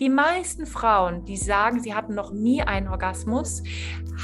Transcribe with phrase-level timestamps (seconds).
[0.00, 3.62] Die meisten Frauen, die sagen, sie hatten noch nie einen Orgasmus,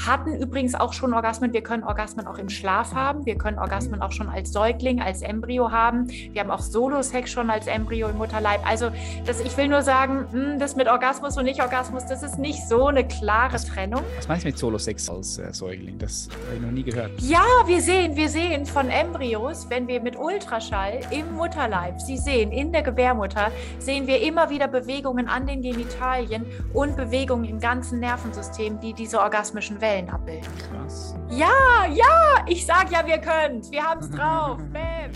[0.05, 1.53] hatten übrigens auch schon Orgasmen.
[1.53, 3.25] Wir können Orgasmen auch im Schlaf haben.
[3.25, 6.09] Wir können Orgasmen auch schon als Säugling, als Embryo haben.
[6.09, 8.59] Wir haben auch Solo-Sex schon als Embryo im Mutterleib.
[8.65, 8.91] Also
[9.25, 12.87] das, ich will nur sagen, hm, das mit Orgasmus und Nicht-Orgasmus, das ist nicht so
[12.87, 14.01] eine klare Trennung.
[14.17, 15.97] Was meinst du mit Solo-Sex als äh, Säugling?
[15.97, 17.11] Das habe ich noch nie gehört.
[17.21, 22.51] Ja, wir sehen, wir sehen von Embryos, wenn wir mit Ultraschall im Mutterleib sie sehen,
[22.51, 27.99] in der Gebärmutter, sehen wir immer wieder Bewegungen an den Genitalien und Bewegungen im ganzen
[27.99, 30.51] Nervensystem, die diese orgasmischen Wellen abbilden.
[30.69, 31.15] Krass.
[31.29, 33.61] Ja, ja, ich sag ja, wir können.
[33.71, 34.57] Wir haben es drauf.
[34.73, 35.11] Bam.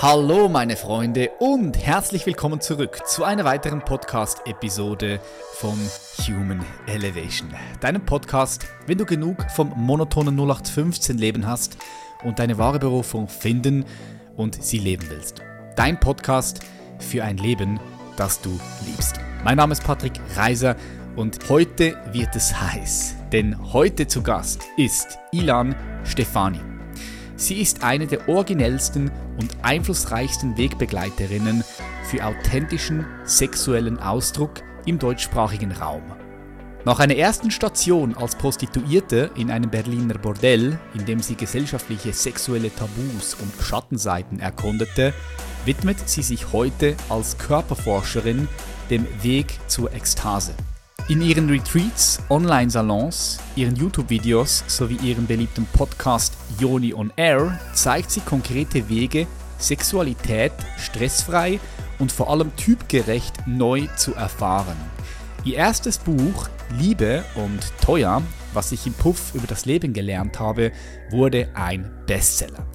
[0.00, 5.20] Hallo meine Freunde und herzlich willkommen zurück zu einer weiteren Podcast-Episode
[5.52, 5.78] von
[6.26, 7.54] Human Elevation.
[7.80, 11.76] Deinem Podcast, wenn du genug vom monotonen 0815-Leben hast
[12.24, 13.84] und deine wahre Berufung finden
[14.36, 15.42] und sie leben willst.
[15.76, 16.60] Dein Podcast
[16.98, 17.78] für ein Leben,
[18.16, 19.20] das du liebst.
[19.44, 20.76] Mein Name ist Patrick Reiser
[21.14, 26.60] und heute wird es heiß, denn heute zu Gast ist Ilan Stefani.
[27.36, 31.62] Sie ist eine der originellsten und einflussreichsten Wegbegleiterinnen
[32.04, 36.02] für authentischen sexuellen Ausdruck im deutschsprachigen Raum.
[36.86, 42.72] Nach einer ersten Station als Prostituierte in einem Berliner Bordell, in dem sie gesellschaftliche sexuelle
[42.72, 45.12] Tabus und Schattenseiten erkundete,
[45.66, 48.48] widmet sie sich heute als Körperforscherin
[48.88, 50.54] dem Weg zur Ekstase.
[51.08, 58.20] In ihren Retreats, Online-Salons, ihren YouTube-Videos sowie ihrem beliebten Podcast Yoni on Air zeigt sie
[58.20, 59.26] konkrete Wege,
[59.58, 61.60] Sexualität stressfrei
[61.98, 64.76] und vor allem typgerecht neu zu erfahren.
[65.44, 68.20] Ihr erstes Buch Liebe und Teuer,
[68.52, 70.72] was ich im Puff über das Leben gelernt habe,
[71.10, 72.66] wurde ein Bestseller.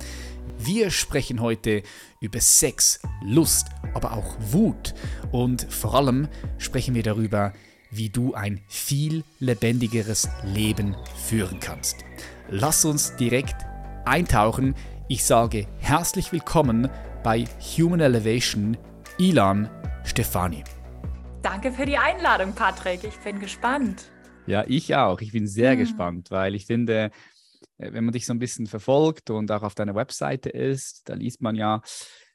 [0.57, 1.83] Wir sprechen heute
[2.21, 4.93] über Sex, Lust, aber auch Wut
[5.31, 7.51] und vor allem sprechen wir darüber,
[7.89, 10.95] wie du ein viel lebendigeres Leben
[11.27, 12.05] führen kannst.
[12.49, 13.65] Lass uns direkt
[14.05, 14.75] eintauchen.
[15.09, 16.89] Ich sage herzlich willkommen
[17.23, 17.45] bei
[17.77, 18.77] Human Elevation,
[19.17, 19.69] Ilan
[20.05, 20.63] Stefani.
[21.41, 23.03] Danke für die Einladung, Patrick.
[23.03, 24.05] Ich bin gespannt.
[24.45, 25.21] Ja, ich auch.
[25.21, 25.79] Ich bin sehr hm.
[25.79, 27.11] gespannt, weil ich finde,
[27.81, 31.41] wenn man dich so ein bisschen verfolgt und auch auf deiner Webseite ist, da liest
[31.41, 31.81] man ja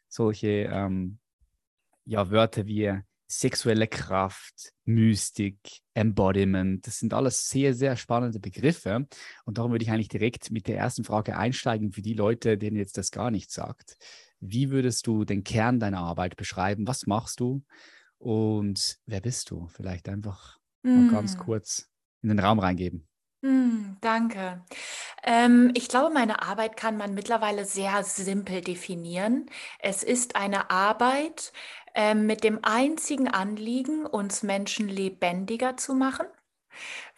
[0.08, 1.18] solche ähm,
[2.04, 5.58] ja, Wörter wie sexuelle Kraft, Mystik,
[5.94, 6.86] Embodiment.
[6.86, 9.06] Das sind alles sehr, sehr spannende Begriffe.
[9.44, 12.76] Und darum würde ich eigentlich direkt mit der ersten Frage einsteigen für die Leute, denen
[12.76, 13.96] jetzt das gar nichts sagt.
[14.38, 16.86] Wie würdest du den Kern deiner Arbeit beschreiben?
[16.86, 17.64] Was machst du?
[18.18, 19.66] Und wer bist du?
[19.68, 21.06] Vielleicht einfach mm.
[21.06, 21.90] mal ganz kurz
[22.22, 23.08] in den Raum reingeben.
[23.46, 24.64] Hm, danke.
[25.22, 29.48] Ähm, ich glaube, meine Arbeit kann man mittlerweile sehr simpel definieren.
[29.78, 31.52] Es ist eine Arbeit
[31.94, 36.26] ähm, mit dem einzigen Anliegen, uns Menschen lebendiger zu machen,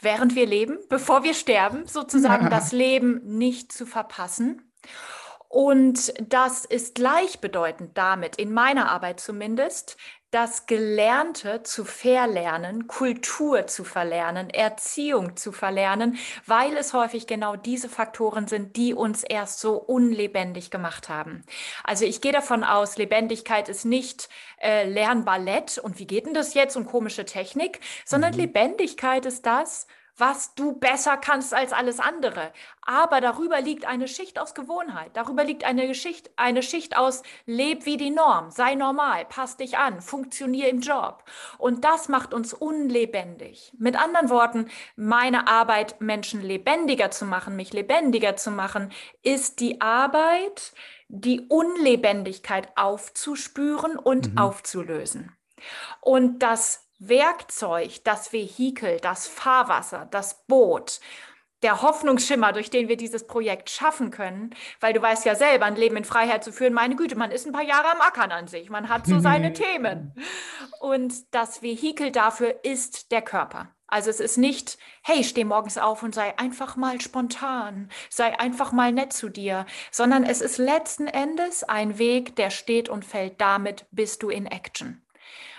[0.01, 4.71] während wir leben, bevor wir sterben, sozusagen das Leben nicht zu verpassen.
[5.49, 9.97] Und das ist gleichbedeutend damit, in meiner Arbeit zumindest,
[10.31, 17.89] das Gelernte zu verlernen, Kultur zu verlernen, Erziehung zu verlernen, weil es häufig genau diese
[17.89, 21.45] Faktoren sind, die uns erst so unlebendig gemacht haben.
[21.83, 24.29] Also ich gehe davon aus, Lebendigkeit ist nicht
[24.61, 28.41] äh, Lern Ballett und wie geht denn das jetzt und komische Technik, sondern mhm.
[28.41, 29.87] Lebendigkeit ist das,
[30.19, 32.53] was du besser kannst als alles andere.
[32.83, 35.11] Aber darüber liegt eine Schicht aus Gewohnheit.
[35.15, 39.79] Darüber liegt eine, Geschicht, eine Schicht aus Leb wie die Norm, sei normal, pass dich
[39.79, 41.25] an, funktionier im Job.
[41.59, 43.73] Und das macht uns unlebendig.
[43.79, 48.91] Mit anderen Worten, meine Arbeit, Menschen lebendiger zu machen, mich lebendiger zu machen,
[49.23, 50.73] ist die Arbeit,
[51.09, 54.39] die Unlebendigkeit aufzuspüren und mhm.
[54.39, 55.37] aufzulösen.
[56.01, 61.01] Und das Werkzeug, das Vehikel, das Fahrwasser, das Boot,
[61.63, 65.77] der Hoffnungsschimmer, durch den wir dieses Projekt schaffen können, weil du weißt ja selber, ein
[65.77, 68.47] Leben in Freiheit zu führen, meine Güte, man ist ein paar Jahre am Ackern an
[68.47, 70.13] sich, man hat so seine Themen.
[70.81, 73.75] Und das Vehikel dafür ist der Körper.
[73.91, 78.71] Also es ist nicht, hey, steh morgens auf und sei einfach mal spontan, sei einfach
[78.71, 83.41] mal nett zu dir, sondern es ist letzten Endes ein Weg, der steht und fällt
[83.41, 85.03] damit, bist du in Action.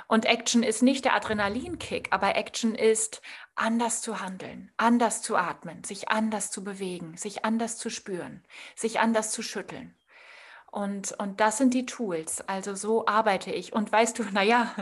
[0.07, 3.21] Und Action ist nicht der Adrenalinkick, aber Action ist
[3.55, 8.43] anders zu handeln, anders zu atmen, sich anders zu bewegen, sich anders zu spüren,
[8.75, 9.98] sich anders zu schütteln.
[10.71, 12.43] Und, und das sind die Tools.
[12.47, 13.73] Also so arbeite ich.
[13.73, 14.73] Und weißt du, naja,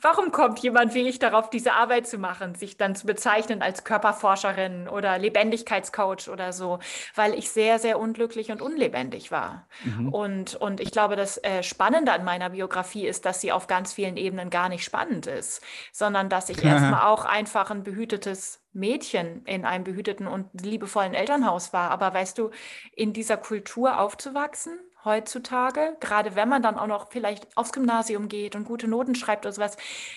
[0.00, 3.84] warum kommt jemand wie ich darauf, diese Arbeit zu machen, sich dann zu bezeichnen als
[3.84, 6.78] Körperforscherin oder Lebendigkeitscoach oder so?
[7.14, 9.66] Weil ich sehr, sehr unglücklich und unlebendig war.
[9.84, 10.08] Mhm.
[10.08, 13.92] Und, und ich glaube, das äh, Spannende an meiner Biografie ist, dass sie auf ganz
[13.92, 15.62] vielen Ebenen gar nicht spannend ist,
[15.92, 21.72] sondern dass ich erstmal auch einfach ein behütetes Mädchen in einem behüteten und liebevollen Elternhaus
[21.72, 21.90] war.
[21.90, 22.50] Aber weißt du,
[22.94, 28.56] in dieser Kultur aufzuwachsen, heutzutage, gerade wenn man dann auch noch vielleicht aufs Gymnasium geht
[28.56, 29.76] und gute Noten schreibt oder sowas,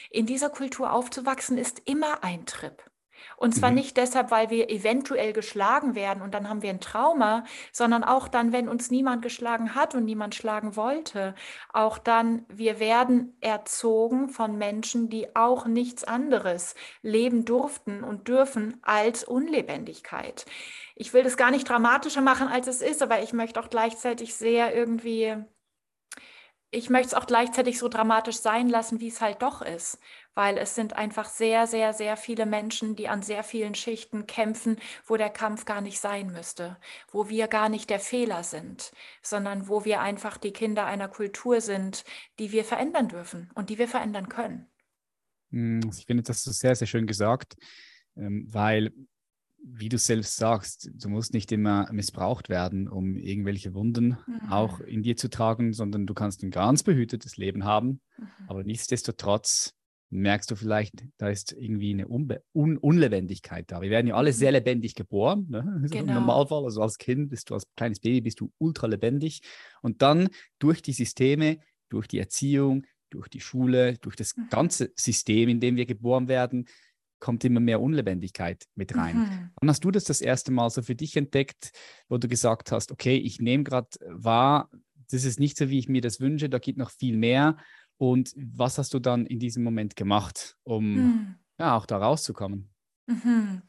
[0.09, 2.83] in dieser Kultur aufzuwachsen, ist immer ein Trip.
[3.37, 3.77] Und zwar mhm.
[3.77, 8.27] nicht deshalb, weil wir eventuell geschlagen werden und dann haben wir ein Trauma, sondern auch
[8.27, 11.35] dann, wenn uns niemand geschlagen hat und niemand schlagen wollte.
[11.73, 18.79] Auch dann, wir werden erzogen von Menschen, die auch nichts anderes leben durften und dürfen
[18.83, 20.45] als Unlebendigkeit.
[21.01, 24.35] Ich will das gar nicht dramatischer machen, als es ist, aber ich möchte auch gleichzeitig
[24.35, 25.35] sehr irgendwie
[26.73, 29.99] ich möchte es auch gleichzeitig so dramatisch sein lassen, wie es halt doch ist,
[30.35, 34.77] weil es sind einfach sehr, sehr, sehr viele Menschen, die an sehr vielen Schichten kämpfen,
[35.05, 36.77] wo der Kampf gar nicht sein müsste,
[37.11, 41.59] wo wir gar nicht der Fehler sind, sondern wo wir einfach die Kinder einer Kultur
[41.59, 42.05] sind,
[42.39, 44.67] die wir verändern dürfen und die wir verändern können.
[45.49, 47.55] Hm, ich finde, das ist sehr, sehr schön gesagt,
[48.15, 48.93] ähm, weil
[49.63, 54.49] wie du selbst sagst, du musst nicht immer missbraucht werden, um irgendwelche Wunden mhm.
[54.49, 58.01] auch in dir zu tragen, sondern du kannst ein ganz behütetes Leben haben.
[58.17, 58.27] Mhm.
[58.47, 59.73] Aber nichtsdestotrotz
[60.09, 63.81] merkst du vielleicht, da ist irgendwie eine Unbe Un Unlebendigkeit da.
[63.81, 64.55] Wir werden ja alle sehr mhm.
[64.55, 65.47] lebendig geboren.
[65.49, 65.83] Ne?
[65.89, 65.99] Genau.
[65.99, 69.41] Im Normalfall, also als Kind bist du, als kleines Baby bist du ultra lebendig.
[69.81, 70.29] Und dann
[70.59, 71.59] durch die Systeme,
[71.89, 74.49] durch die Erziehung, durch die Schule, durch das mhm.
[74.49, 76.65] ganze System, in dem wir geboren werden,
[77.21, 79.17] kommt immer mehr Unlebendigkeit mit rein.
[79.17, 79.49] Mhm.
[79.61, 81.71] Wann hast du das das erste Mal so für dich entdeckt,
[82.09, 84.69] wo du gesagt hast, okay, ich nehme gerade wahr,
[85.09, 87.57] das ist nicht so, wie ich mir das wünsche, da gibt noch viel mehr.
[87.97, 91.35] Und was hast du dann in diesem Moment gemacht, um mhm.
[91.59, 92.70] ja, auch da rauszukommen?
[93.11, 93.61] Mhm.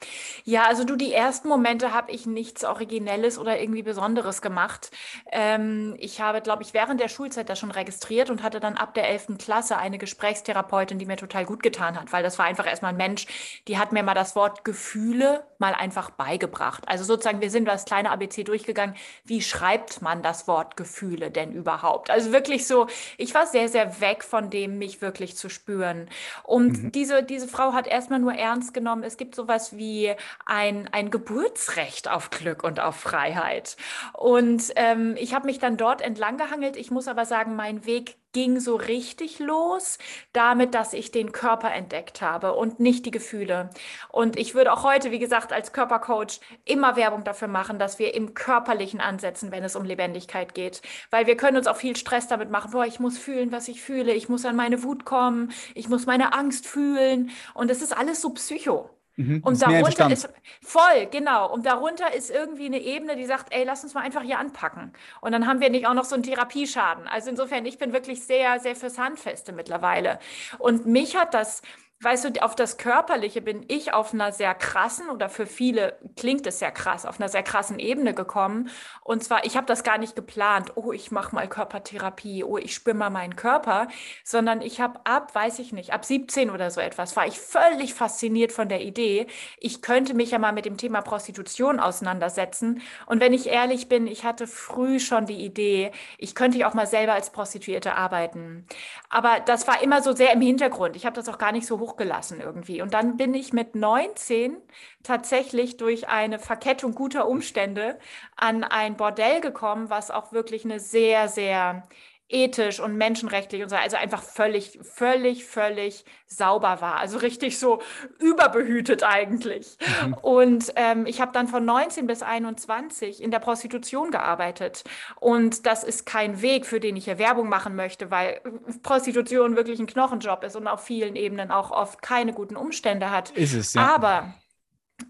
[0.44, 4.92] Ja, also du, die ersten Momente habe ich nichts Originelles oder irgendwie Besonderes gemacht.
[5.32, 8.94] Ähm, ich habe, glaube ich, während der Schulzeit da schon registriert und hatte dann ab
[8.94, 9.38] der 11.
[9.38, 12.96] Klasse eine Gesprächstherapeutin, die mir total gut getan hat, weil das war einfach erstmal ein
[12.96, 13.26] Mensch,
[13.66, 16.82] die hat mir mal das Wort Gefühle mal einfach beigebracht.
[16.86, 18.96] Also sozusagen, wir sind das kleine ABC durchgegangen.
[19.24, 22.10] Wie schreibt man das Wort Gefühle denn überhaupt?
[22.10, 26.10] Also wirklich so, ich war sehr, sehr weg von dem, mich wirklich zu spüren.
[26.42, 26.92] Und mhm.
[26.92, 30.12] diese, diese Frau hat erstmal nur ernst genommen, es gibt sowas wie
[30.44, 33.76] ein, ein Geburtsrecht auf Glück und auf Freiheit.
[34.14, 36.76] Und ähm, ich habe mich dann dort entlang gehangelt.
[36.76, 39.98] Ich muss aber sagen, mein Weg ging so richtig los
[40.32, 43.70] damit, dass ich den Körper entdeckt habe und nicht die Gefühle.
[44.10, 48.14] Und ich würde auch heute, wie gesagt, als Körpercoach immer Werbung dafür machen, dass wir
[48.14, 50.82] im Körperlichen ansetzen, wenn es um Lebendigkeit geht.
[51.10, 53.82] Weil wir können uns auch viel Stress damit machen, boah, ich muss fühlen, was ich
[53.82, 57.30] fühle, ich muss an meine Wut kommen, ich muss meine Angst fühlen.
[57.54, 58.90] Und es ist alles so psycho.
[59.16, 60.28] Mhm, und darunter ist
[60.62, 61.52] voll, genau.
[61.52, 64.92] Und darunter ist irgendwie eine Ebene, die sagt, ey, lass uns mal einfach hier anpacken.
[65.20, 67.06] Und dann haben wir nicht auch noch so einen Therapieschaden.
[67.08, 70.18] Also insofern, ich bin wirklich sehr, sehr fürs Handfeste mittlerweile.
[70.58, 71.62] Und mich hat das
[72.02, 76.46] weißt du, auf das Körperliche bin ich auf einer sehr krassen oder für viele klingt
[76.46, 78.70] es sehr krass, auf einer sehr krassen Ebene gekommen.
[79.04, 82.74] Und zwar, ich habe das gar nicht geplant, oh, ich mache mal Körpertherapie, oh, ich
[82.74, 83.88] spüre mal meinen Körper,
[84.24, 87.94] sondern ich habe ab, weiß ich nicht, ab 17 oder so etwas, war ich völlig
[87.94, 89.26] fasziniert von der Idee,
[89.58, 92.82] ich könnte mich ja mal mit dem Thema Prostitution auseinandersetzen.
[93.06, 96.74] Und wenn ich ehrlich bin, ich hatte früh schon die Idee, ich könnte ja auch
[96.74, 98.66] mal selber als Prostituierte arbeiten.
[99.08, 100.96] Aber das war immer so sehr im Hintergrund.
[100.96, 102.82] Ich habe das auch gar nicht so hoch hochgelassen irgendwie.
[102.82, 104.56] Und dann bin ich mit 19
[105.02, 107.98] tatsächlich durch eine Verkettung guter Umstände
[108.36, 111.82] an ein Bordell gekommen, was auch wirklich eine sehr, sehr
[112.28, 116.96] ethisch und menschenrechtlich und so, also einfach völlig, völlig, völlig sauber war.
[116.96, 117.82] Also richtig so
[118.18, 119.76] überbehütet eigentlich.
[120.04, 120.14] Mhm.
[120.14, 124.84] Und ähm, ich habe dann von 19 bis 21 in der Prostitution gearbeitet.
[125.20, 128.40] Und das ist kein Weg, für den ich hier Werbung machen möchte, weil
[128.82, 133.30] Prostitution wirklich ein Knochenjob ist und auf vielen Ebenen auch oft keine guten Umstände hat.
[133.30, 133.94] Ist es, ja.
[133.94, 134.34] Aber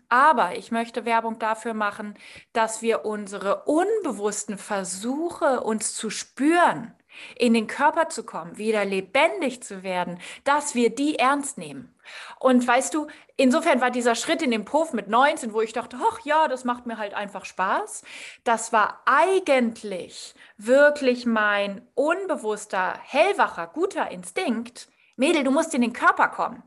[0.08, 2.14] aber ich möchte Werbung dafür machen,
[2.52, 6.94] dass wir unsere unbewussten Versuche, uns zu spüren,
[7.36, 11.94] in den Körper zu kommen, wieder lebendig zu werden, dass wir die ernst nehmen.
[12.38, 15.98] Und weißt du, insofern war dieser Schritt in den Puff mit 19, wo ich dachte,
[16.02, 18.02] ach ja, das macht mir halt einfach Spaß,
[18.44, 24.88] das war eigentlich wirklich mein unbewusster, hellwacher, guter Instinkt.
[25.16, 26.62] Mädel, du musst in den Körper kommen.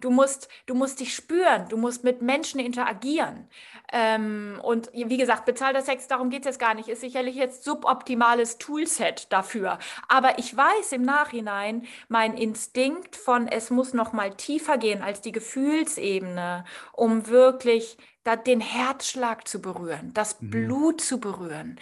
[0.00, 3.50] Du musst, du musst dich spüren, du musst mit Menschen interagieren.
[3.92, 7.64] Ähm, und wie gesagt, bezahlter Sex, darum geht es jetzt gar nicht, ist sicherlich jetzt
[7.64, 9.78] suboptimales Toolset dafür.
[10.08, 15.20] Aber ich weiß im Nachhinein, mein Instinkt von es muss noch mal tiefer gehen als
[15.20, 20.50] die Gefühlsebene, um wirklich da den Herzschlag zu berühren, das mhm.
[20.50, 21.80] Blut zu berühren,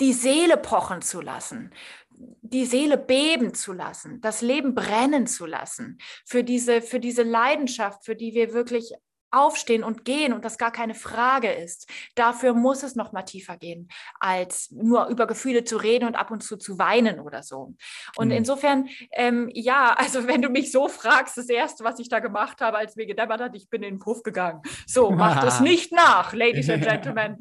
[0.00, 1.72] die Seele pochen zu lassen,
[2.16, 8.04] die Seele beben zu lassen, das Leben brennen zu lassen, für diese, für diese Leidenschaft,
[8.04, 8.92] für die wir wirklich
[9.34, 11.88] aufstehen und gehen und das gar keine Frage ist.
[12.14, 13.88] Dafür muss es noch mal tiefer gehen,
[14.20, 17.74] als nur über Gefühle zu reden und ab und zu zu weinen oder so.
[18.16, 18.34] Und mhm.
[18.34, 22.60] insofern, ähm, ja, also wenn du mich so fragst, das Erste, was ich da gemacht
[22.60, 24.62] habe, als mir gedämmert hat, ich bin in den Puff gegangen.
[24.86, 27.36] So, macht es nicht nach, Ladies and Gentlemen.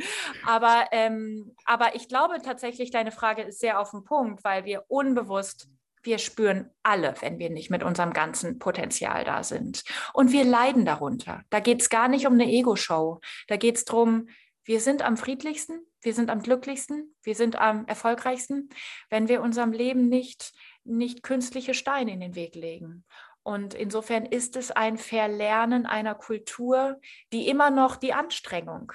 [0.46, 4.84] Aber, ähm, aber ich glaube tatsächlich, deine Frage ist sehr auf den Punkt, weil wir
[4.88, 5.68] unbewusst
[6.04, 9.84] wir spüren alle, wenn wir nicht mit unserem ganzen Potenzial da sind.
[10.14, 11.44] Und wir leiden darunter.
[11.50, 13.22] Da geht es gar nicht um eine Ego-Show.
[13.48, 14.28] Da geht es darum,
[14.66, 18.70] wir sind am friedlichsten, wir sind am glücklichsten, wir sind am erfolgreichsten,
[19.10, 23.06] wenn wir unserem Leben nicht, nicht künstliche Steine in den Weg legen.
[23.44, 27.00] Und insofern ist es ein Verlernen einer Kultur,
[27.34, 28.94] die immer noch die Anstrengung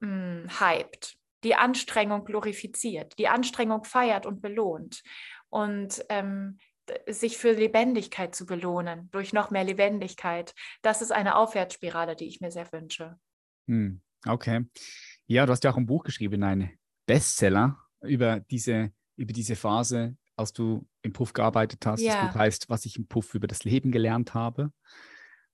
[0.00, 5.02] mh, hm, hypt, die Anstrengung glorifiziert, die Anstrengung feiert und belohnt
[5.50, 6.58] und ähm,
[7.06, 10.54] sich für Lebendigkeit zu belohnen, durch noch mehr Lebendigkeit.
[10.82, 13.18] Das ist eine Aufwärtsspirale, die ich mir sehr wünsche.
[13.66, 14.64] Hm, okay.
[15.26, 16.70] Ja, du hast ja auch ein Buch geschrieben, ein
[17.06, 22.00] Bestseller über diese, über diese Phase, als du im Puff gearbeitet hast.
[22.00, 22.22] Ja.
[22.22, 24.72] Das Buch heißt, was ich im Puff über das Leben gelernt habe.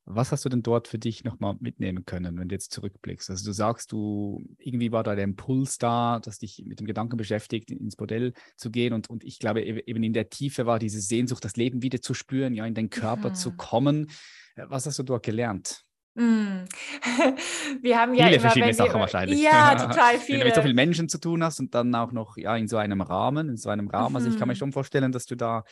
[0.06, 3.30] Was hast du denn dort für dich nochmal mitnehmen können, wenn du jetzt zurückblickst?
[3.30, 7.16] Also du sagst, du irgendwie war da der Impuls da, dass dich mit dem Gedanken
[7.16, 8.92] beschäftigt, ins Bordell zu gehen.
[8.92, 12.12] Und, und ich glaube, eben in der Tiefe war diese Sehnsucht, das Leben wieder zu
[12.12, 13.34] spüren, ja, in den Körper mhm.
[13.34, 14.10] zu kommen.
[14.56, 15.84] Äh, was hast du dort gelernt?
[16.16, 16.64] Mm.
[17.82, 19.42] Wir haben ja viele immer, verschiedene Sachen wir, wahrscheinlich.
[19.42, 20.38] Ja, total viele.
[20.38, 22.68] Wenn du mit so vielen Menschen zu tun hast und dann auch noch ja, in
[22.68, 24.10] so einem Rahmen, in so einem Rahmen.
[24.10, 24.16] Mhm.
[24.16, 24.58] Also ich kann mir mhm.
[24.58, 25.64] schon vorstellen, dass du da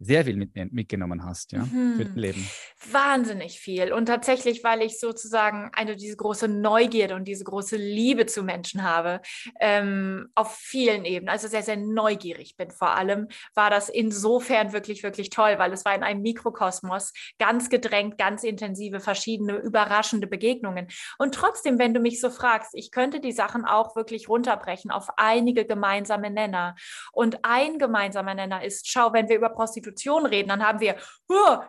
[0.00, 1.96] sehr viel mit, mitgenommen hast, ja, mhm.
[1.98, 2.50] für dein Leben.
[2.90, 3.92] Wahnsinnig viel.
[3.92, 8.82] Und tatsächlich, weil ich sozusagen eine diese große Neugierde und diese große Liebe zu Menschen
[8.82, 9.20] habe,
[9.60, 15.02] ähm, auf vielen Ebenen, also sehr, sehr neugierig bin vor allem, war das insofern wirklich,
[15.02, 20.88] wirklich toll, weil es war in einem Mikrokosmos ganz gedrängt, ganz intensive, verschiedene, überraschende Begegnungen.
[21.18, 25.08] Und trotzdem, wenn du mich so fragst, ich könnte die Sachen auch wirklich runterbrechen auf
[25.18, 26.74] einige gemeinsame Nenner.
[27.12, 30.96] Und ein gemeinsamer Nenner ist, schau, wenn wir über Prostitution Prostitution reden, dann haben wir,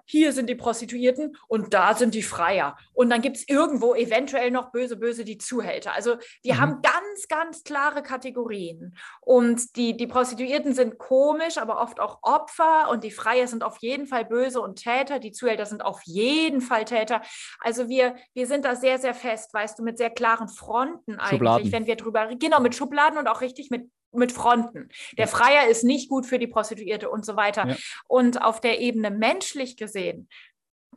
[0.05, 2.77] hier sind die Prostituierten und da sind die Freier.
[2.93, 5.93] Und dann gibt es irgendwo eventuell noch böse, böse die Zuhälter.
[5.93, 6.59] Also wir mhm.
[6.59, 8.97] haben ganz, ganz klare Kategorien.
[9.21, 12.89] Und die, die Prostituierten sind komisch, aber oft auch Opfer.
[12.89, 15.19] Und die Freier sind auf jeden Fall böse und Täter.
[15.19, 17.21] Die Zuhälter sind auf jeden Fall Täter.
[17.59, 21.29] Also wir, wir sind da sehr, sehr fest, weißt du, mit sehr klaren Fronten eigentlich,
[21.29, 21.71] Schubladen.
[21.71, 24.89] wenn wir drüber, genau, mit Schubladen und auch richtig mit mit Fronten.
[25.17, 27.67] Der Freier ist nicht gut für die Prostituierte und so weiter.
[27.67, 27.75] Ja.
[28.07, 30.27] Und auf der Ebene menschlich gesehen,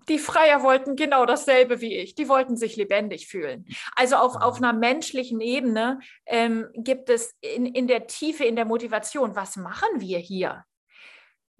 [0.08, 2.14] die Freier wollten genau dasselbe wie ich.
[2.14, 3.66] Die wollten sich lebendig fühlen.
[3.96, 8.66] Also auf, auf einer menschlichen Ebene ähm, gibt es in, in der Tiefe, in der
[8.66, 10.64] Motivation, was machen wir hier?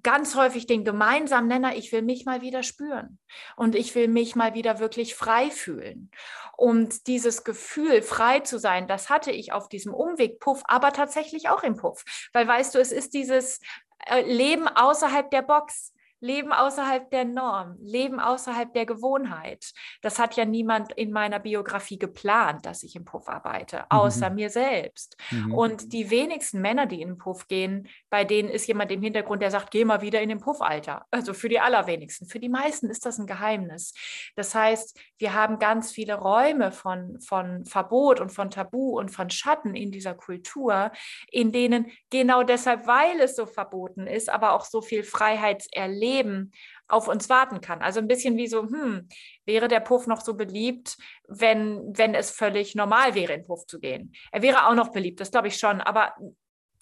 [0.04, 3.18] Ganz häufig den gemeinsamen Nenner, ich will mich mal wieder spüren
[3.56, 6.10] und ich will mich mal wieder wirklich frei fühlen.
[6.56, 11.48] Und dieses Gefühl, frei zu sein, das hatte ich auf diesem Umweg Puff, aber tatsächlich
[11.48, 12.04] auch im Puff.
[12.32, 13.58] Weil weißt du, es ist dieses
[14.06, 15.92] äh, Leben außerhalb der Box.
[16.24, 19.72] Leben außerhalb der Norm, Leben außerhalb der Gewohnheit.
[20.00, 24.36] Das hat ja niemand in meiner Biografie geplant, dass ich im Puff arbeite, außer mhm.
[24.36, 25.18] mir selbst.
[25.30, 25.54] Mhm.
[25.54, 29.42] Und die wenigsten Männer, die in den Puff gehen, bei denen ist jemand im Hintergrund,
[29.42, 31.04] der sagt, geh mal wieder in den Puff, Alter.
[31.10, 32.26] Also für die allerwenigsten.
[32.26, 33.92] Für die meisten ist das ein Geheimnis.
[34.34, 39.28] Das heißt, wir haben ganz viele Räume von, von Verbot und von Tabu und von
[39.28, 40.90] Schatten in dieser Kultur,
[41.30, 46.52] in denen genau deshalb, weil es so verboten ist, aber auch so viel Freiheitserleben Leben
[46.88, 47.82] auf uns warten kann.
[47.82, 49.08] Also ein bisschen wie so, hm,
[49.44, 50.96] wäre der Puff noch so beliebt,
[51.28, 54.12] wenn, wenn es völlig normal wäre, in Puff zu gehen.
[54.32, 56.14] Er wäre auch noch beliebt, das glaube ich schon, aber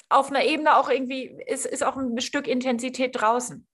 [0.09, 3.67] auf einer Ebene auch irgendwie ist, ist auch ein Stück Intensität draußen.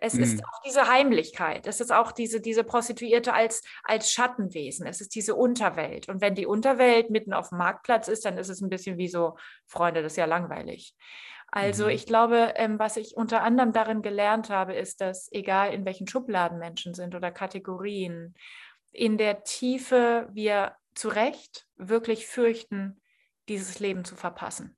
[0.00, 0.22] Es mhm.
[0.22, 1.66] ist auch diese Heimlichkeit.
[1.66, 4.86] Es ist auch diese, diese Prostituierte als, als Schattenwesen.
[4.86, 6.08] Es ist diese Unterwelt.
[6.08, 9.08] Und wenn die Unterwelt mitten auf dem Marktplatz ist, dann ist es ein bisschen wie
[9.08, 9.36] so,
[9.66, 10.94] Freunde, das ist ja langweilig.
[11.52, 11.90] Also mhm.
[11.90, 16.06] ich glaube, ähm, was ich unter anderem darin gelernt habe, ist, dass egal in welchen
[16.06, 18.34] Schubladen Menschen sind oder Kategorien,
[18.92, 23.00] in der Tiefe wir zu Recht wirklich fürchten,
[23.48, 24.76] dieses Leben zu verpassen.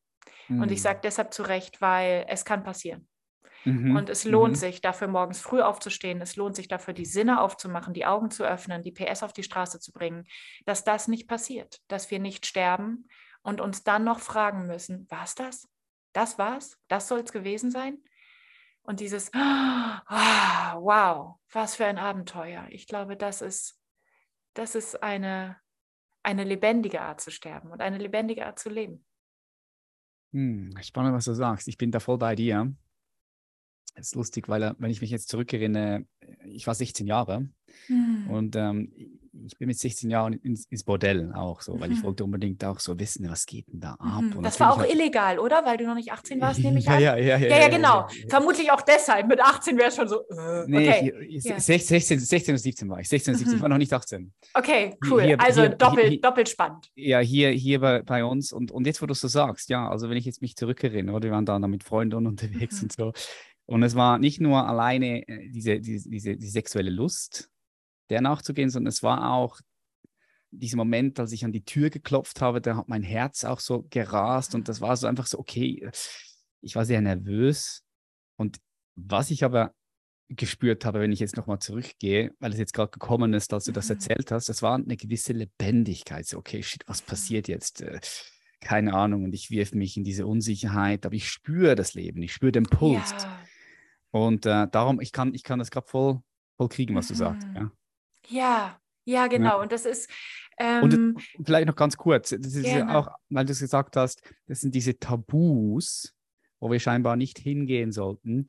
[0.48, 0.62] Mhm.
[0.62, 0.82] Und ich mhm.
[0.82, 3.08] sage deshalb zu Recht, weil es kann passieren.
[3.64, 3.96] Mhm.
[3.96, 4.58] Und es lohnt mhm.
[4.58, 6.20] sich dafür, morgens früh aufzustehen.
[6.20, 9.42] Es lohnt sich dafür, die Sinne aufzumachen, die Augen zu öffnen, die PS auf die
[9.42, 10.24] Straße zu bringen,
[10.64, 13.08] dass das nicht passiert, dass wir nicht sterben
[13.42, 15.68] und uns dann noch fragen müssen, war es das?
[16.12, 16.78] Das war's?
[16.88, 17.99] Das soll es gewesen sein?
[18.83, 22.66] Und dieses, oh, wow, was für ein Abenteuer.
[22.71, 23.78] Ich glaube, das ist,
[24.54, 25.57] das ist eine,
[26.23, 29.04] eine lebendige Art zu sterben und eine lebendige Art zu leben.
[30.33, 31.69] Hm, spannend, was du sagst.
[31.69, 32.75] Ich bin da voll bei dir.
[33.94, 36.04] Es ist lustig, weil wenn ich mich jetzt zurückerinnere,
[36.46, 37.49] ich war 16 Jahre
[37.87, 38.30] hm.
[38.30, 38.92] und ähm,
[39.46, 41.94] ich bin mit 16 Jahren ins, ins Bordell auch so, weil mhm.
[41.94, 44.22] ich wollte unbedingt auch so wissen, was geht denn da ab.
[44.22, 44.42] Mhm.
[44.42, 44.92] Das war auch halt...
[44.92, 45.64] illegal, oder?
[45.64, 47.00] Weil du noch nicht 18 warst, nehme ich an.
[47.00, 47.49] Ja, ja, ja.
[47.49, 48.06] Ja, ja, genau.
[48.28, 49.26] Vermutlich auch deshalb.
[49.28, 50.20] Mit 18 wäre es schon so.
[50.28, 51.14] Äh, nee, okay.
[51.28, 53.08] ich, ich, 16, 16 und 17 war ich.
[53.08, 53.56] 16 und 17, mhm.
[53.56, 54.32] ich war noch nicht 18.
[54.54, 55.22] Okay, cool.
[55.22, 56.90] Hier, also hier, doppelt, hier, doppelt spannend.
[56.94, 58.52] Ja, hier, hier bei, bei uns.
[58.52, 61.22] Und, und jetzt, wo du es so sagst, ja, also wenn ich jetzt mich zurückerinnere,
[61.22, 62.82] wir waren da mit Freunden unterwegs mhm.
[62.82, 63.12] und so.
[63.66, 67.50] Und es war nicht nur alleine äh, diese, diese, diese die sexuelle Lust,
[68.11, 69.61] der nachzugehen, sondern es war auch
[70.50, 73.87] dieser Moment, als ich an die Tür geklopft habe, da hat mein Herz auch so
[73.88, 75.88] gerast und das war so einfach so, okay,
[76.61, 77.83] ich war sehr nervös.
[78.37, 78.59] Und
[78.95, 79.75] was ich aber
[80.28, 83.73] gespürt habe, wenn ich jetzt nochmal zurückgehe, weil es jetzt gerade gekommen ist, als du
[83.73, 83.95] das mhm.
[83.95, 86.26] erzählt hast, das war eine gewisse Lebendigkeit.
[86.26, 87.83] So, okay, shit, was passiert jetzt?
[87.83, 88.00] Äh,
[88.61, 89.25] keine Ahnung.
[89.25, 92.64] Und ich wirf mich in diese Unsicherheit, aber ich spüre das Leben, ich spüre den
[92.64, 93.11] Puls.
[93.11, 93.38] Ja.
[94.12, 96.21] Und äh, darum, ich kann, ich kann das gerade voll,
[96.57, 97.14] voll kriegen, was mhm.
[97.14, 97.49] du sagst.
[97.54, 97.73] Ja,
[98.28, 99.57] ja, ja genau.
[99.57, 99.62] Ja.
[99.62, 100.09] Und das ist,
[100.59, 102.92] ähm, und vielleicht noch ganz kurz, das ist gerne.
[102.92, 106.14] ja auch, weil du es gesagt hast, das sind diese Tabus,
[106.61, 108.47] wo wir scheinbar nicht hingehen sollten,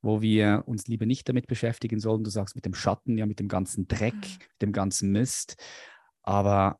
[0.00, 2.24] wo wir uns lieber nicht damit beschäftigen sollten.
[2.24, 4.20] Du sagst mit dem Schatten, ja, mit dem ganzen Dreck, mhm.
[4.20, 5.56] mit dem ganzen Mist.
[6.22, 6.78] Aber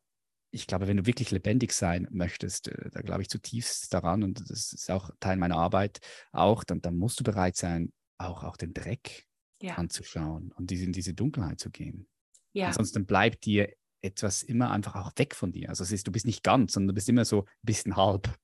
[0.53, 4.41] ich glaube, wenn du wirklich lebendig sein möchtest, äh, da glaube ich zutiefst daran und
[4.51, 6.01] das ist auch Teil meiner Arbeit
[6.33, 9.27] auch, dann, dann musst du bereit sein, auch, auch den Dreck
[9.61, 9.75] ja.
[9.75, 12.09] anzuschauen und in diese Dunkelheit zu gehen.
[12.53, 12.67] Ja.
[12.69, 13.73] Ansonsten bleibt dir
[14.03, 15.69] etwas immer einfach auch weg von dir.
[15.69, 18.35] Also es ist, du bist nicht ganz, sondern du bist immer so ein bisschen halb.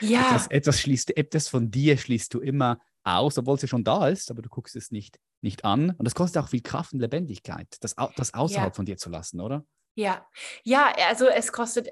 [0.00, 0.28] Ja.
[0.28, 4.08] Etwas, etwas, schließt, etwas von dir schließt du immer aus, obwohl es ja schon da
[4.08, 5.90] ist, aber du guckst es nicht, nicht an.
[5.90, 8.74] Und das kostet auch viel Kraft und Lebendigkeit, das, das außerhalb ja.
[8.74, 9.64] von dir zu lassen, oder?
[9.94, 10.26] Ja,
[10.64, 11.88] ja, also es kostet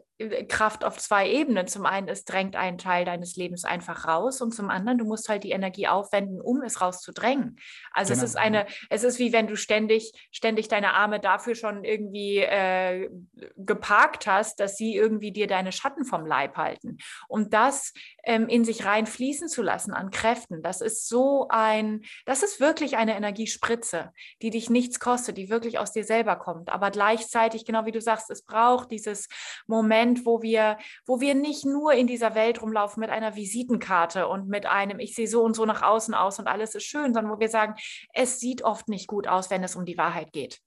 [0.48, 1.66] Kraft auf zwei Ebenen.
[1.66, 5.28] Zum einen, es drängt einen Teil deines Lebens einfach raus und zum anderen, du musst
[5.28, 7.56] halt die Energie aufwenden, um es rauszudrängen.
[7.92, 8.24] Also genau.
[8.24, 12.38] es ist eine, es ist wie wenn du ständig, ständig deine Arme dafür schon irgendwie
[12.38, 13.08] äh,
[13.56, 16.99] geparkt hast, dass sie irgendwie dir deine Schatten vom Leib halten.
[17.28, 22.02] Um das ähm, in sich rein fließen zu lassen an Kräften, das ist so ein,
[22.26, 26.68] das ist wirklich eine Energiespritze, die dich nichts kostet, die wirklich aus dir selber kommt,
[26.68, 29.28] aber gleichzeitig genau wie du sagst, es braucht dieses
[29.66, 34.49] Moment, wo wir, wo wir nicht nur in dieser Welt rumlaufen mit einer Visitenkarte und
[34.49, 37.32] mit einem, ich sehe so und so nach außen aus und alles ist schön, sondern
[37.32, 37.75] wo wir sagen,
[38.12, 40.60] es sieht oft nicht gut aus, wenn es um die Wahrheit geht.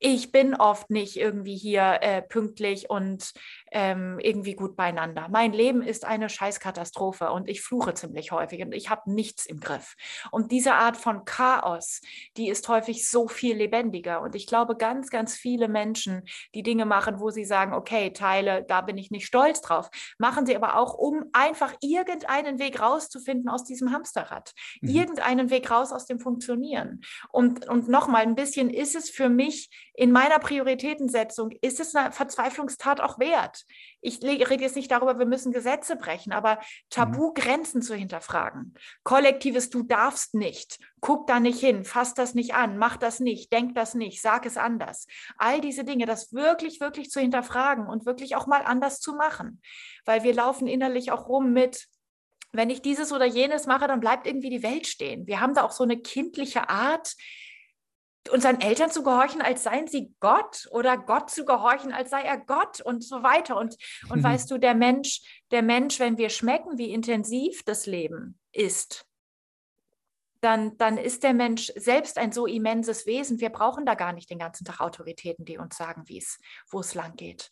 [0.00, 3.32] Ich bin oft nicht irgendwie hier äh, pünktlich und
[3.72, 5.28] ähm, irgendwie gut beieinander.
[5.30, 9.60] Mein Leben ist eine Scheißkatastrophe und ich fluche ziemlich häufig und ich habe nichts im
[9.60, 9.94] Griff.
[10.30, 12.00] Und diese Art von Chaos,
[12.36, 14.20] die ist häufig so viel lebendiger.
[14.20, 16.22] Und ich glaube, ganz, ganz viele Menschen,
[16.54, 20.46] die Dinge machen, wo sie sagen, okay, Teile, da bin ich nicht stolz drauf, machen
[20.46, 24.88] sie aber auch, um einfach irgendeinen Weg rauszufinden aus diesem Hamsterrad, mhm.
[24.88, 27.00] irgendeinen Weg raus aus dem Funktionieren.
[27.30, 32.12] Und, und nochmal ein bisschen ist es für mich in meiner Prioritätensetzung, ist es eine
[32.12, 33.57] Verzweiflungstat auch wert
[34.00, 36.60] ich rede jetzt nicht darüber, wir müssen Gesetze brechen, aber mhm.
[36.90, 38.74] Tabu-Grenzen zu hinterfragen.
[39.02, 40.78] Kollektives Du darfst nicht.
[41.00, 44.46] Guck da nicht hin, fass das nicht an, mach das nicht, denk das nicht, sag
[44.46, 45.06] es anders.
[45.36, 49.60] All diese Dinge, das wirklich, wirklich zu hinterfragen und wirklich auch mal anders zu machen.
[50.04, 51.86] Weil wir laufen innerlich auch rum mit,
[52.52, 55.26] wenn ich dieses oder jenes mache, dann bleibt irgendwie die Welt stehen.
[55.26, 57.14] Wir haben da auch so eine kindliche Art,
[58.30, 62.38] unseren Eltern zu gehorchen, als seien sie Gott oder Gott zu gehorchen, als sei er
[62.38, 63.56] Gott und so weiter.
[63.56, 63.76] Und,
[64.10, 64.24] und mhm.
[64.24, 69.06] weißt du, der Mensch, der Mensch, wenn wir schmecken, wie intensiv das Leben ist,
[70.40, 73.40] dann, dann ist der Mensch selbst ein so immenses Wesen.
[73.40, 76.38] Wir brauchen da gar nicht den ganzen Tag Autoritäten, die uns sagen, wie es,
[76.70, 77.50] wo es lang geht.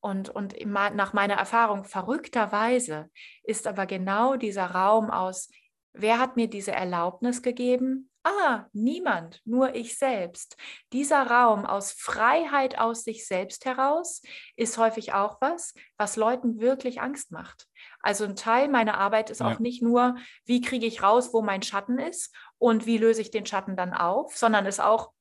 [0.00, 3.10] Und, und nach meiner Erfahrung, verrückterweise
[3.42, 5.50] ist aber genau dieser Raum aus,
[5.92, 10.56] wer hat mir diese Erlaubnis gegeben, Ah, niemand, nur ich selbst.
[10.92, 14.20] Dieser Raum aus Freiheit aus sich selbst heraus
[14.56, 17.66] ist häufig auch was, was Leuten wirklich Angst macht.
[18.00, 19.50] Also ein Teil meiner Arbeit ist ja.
[19.50, 23.30] auch nicht nur, wie kriege ich raus, wo mein Schatten ist und wie löse ich
[23.30, 25.12] den Schatten dann auf, sondern ist auch,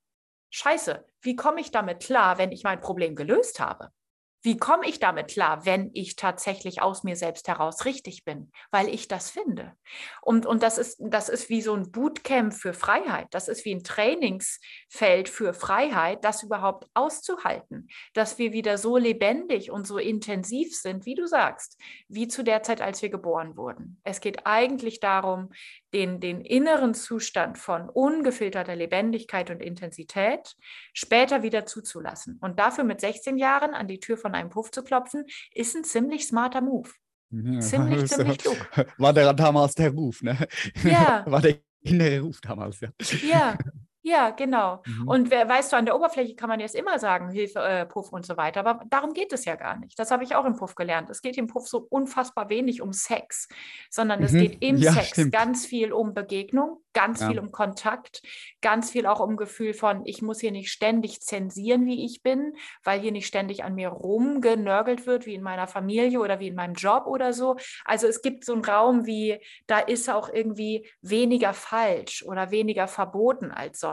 [0.49, 3.91] scheiße, wie komme ich damit klar, wenn ich mein Problem gelöst habe?
[4.41, 8.51] Wie komme ich damit klar, wenn ich tatsächlich aus mir selbst heraus richtig bin?
[8.71, 9.73] Weil ich das finde.
[10.21, 13.27] Und, und das, ist, das ist wie so ein Bootcamp für Freiheit.
[13.31, 17.89] Das ist wie ein Trainingsfeld für Freiheit, das überhaupt auszuhalten.
[18.13, 22.63] Dass wir wieder so lebendig und so intensiv sind, wie du sagst, wie zu der
[22.63, 23.99] Zeit, als wir geboren wurden.
[24.03, 25.49] Es geht eigentlich darum,
[25.93, 30.55] den, den inneren Zustand von ungefilterter Lebendigkeit und Intensität
[30.93, 32.37] später wieder zuzulassen.
[32.41, 35.83] Und dafür mit 16 Jahren an die Tür von einem Puff zu klopfen, ist ein
[35.83, 36.89] ziemlich smarter Move.
[37.31, 38.57] Ja, ziemlich, also, ziemlich klug.
[38.97, 40.47] War der damals der Ruf, ne?
[40.83, 41.23] Ja.
[41.27, 42.89] War der innere Ruf damals, ja.
[43.27, 43.57] Ja,
[44.01, 44.81] ja, genau.
[44.85, 45.07] Mhm.
[45.07, 48.13] Und wer, weißt du, an der Oberfläche kann man jetzt immer sagen, Hilfe, äh, Puff
[48.13, 49.99] und so weiter, aber darum geht es ja gar nicht.
[49.99, 51.09] Das habe ich auch im Puff gelernt.
[51.09, 53.49] Es geht im Puff so unfassbar wenig um Sex,
[53.89, 54.39] sondern es mhm.
[54.39, 55.33] geht im ja, Sex stimmt.
[55.33, 57.27] ganz viel um Begegnung, ganz ja.
[57.27, 58.21] viel um Kontakt,
[58.61, 62.53] ganz viel auch um Gefühl von, ich muss hier nicht ständig zensieren, wie ich bin,
[62.85, 66.55] weil hier nicht ständig an mir rumgenörgelt wird, wie in meiner Familie oder wie in
[66.55, 67.57] meinem Job oder so.
[67.83, 72.87] Also es gibt so einen Raum wie, da ist auch irgendwie weniger falsch oder weniger
[72.87, 73.88] verboten als sonst.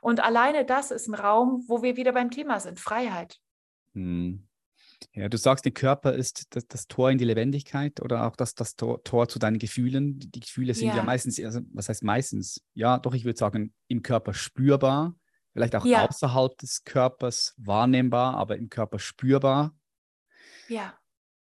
[0.00, 3.38] Und alleine das ist ein Raum, wo wir wieder beim Thema sind, Freiheit.
[3.94, 4.48] Hm.
[5.14, 8.54] Ja, du sagst, der Körper ist das, das, Tor in die Lebendigkeit oder auch das,
[8.54, 10.18] das Tor, Tor zu deinen Gefühlen.
[10.18, 12.64] Die Gefühle sind ja, ja meistens, also, was heißt meistens?
[12.74, 15.14] Ja, doch, ich würde sagen, im Körper spürbar,
[15.52, 16.06] vielleicht auch ja.
[16.06, 19.74] außerhalb des Körpers wahrnehmbar, aber im Körper spürbar.
[20.68, 20.96] Ja.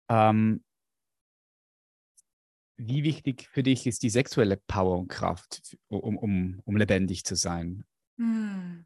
[0.08, 0.64] Ähm,
[2.76, 7.36] wie wichtig für dich ist die sexuelle Power und Kraft, um, um, um lebendig zu
[7.36, 7.84] sein?
[8.20, 8.84] Hm.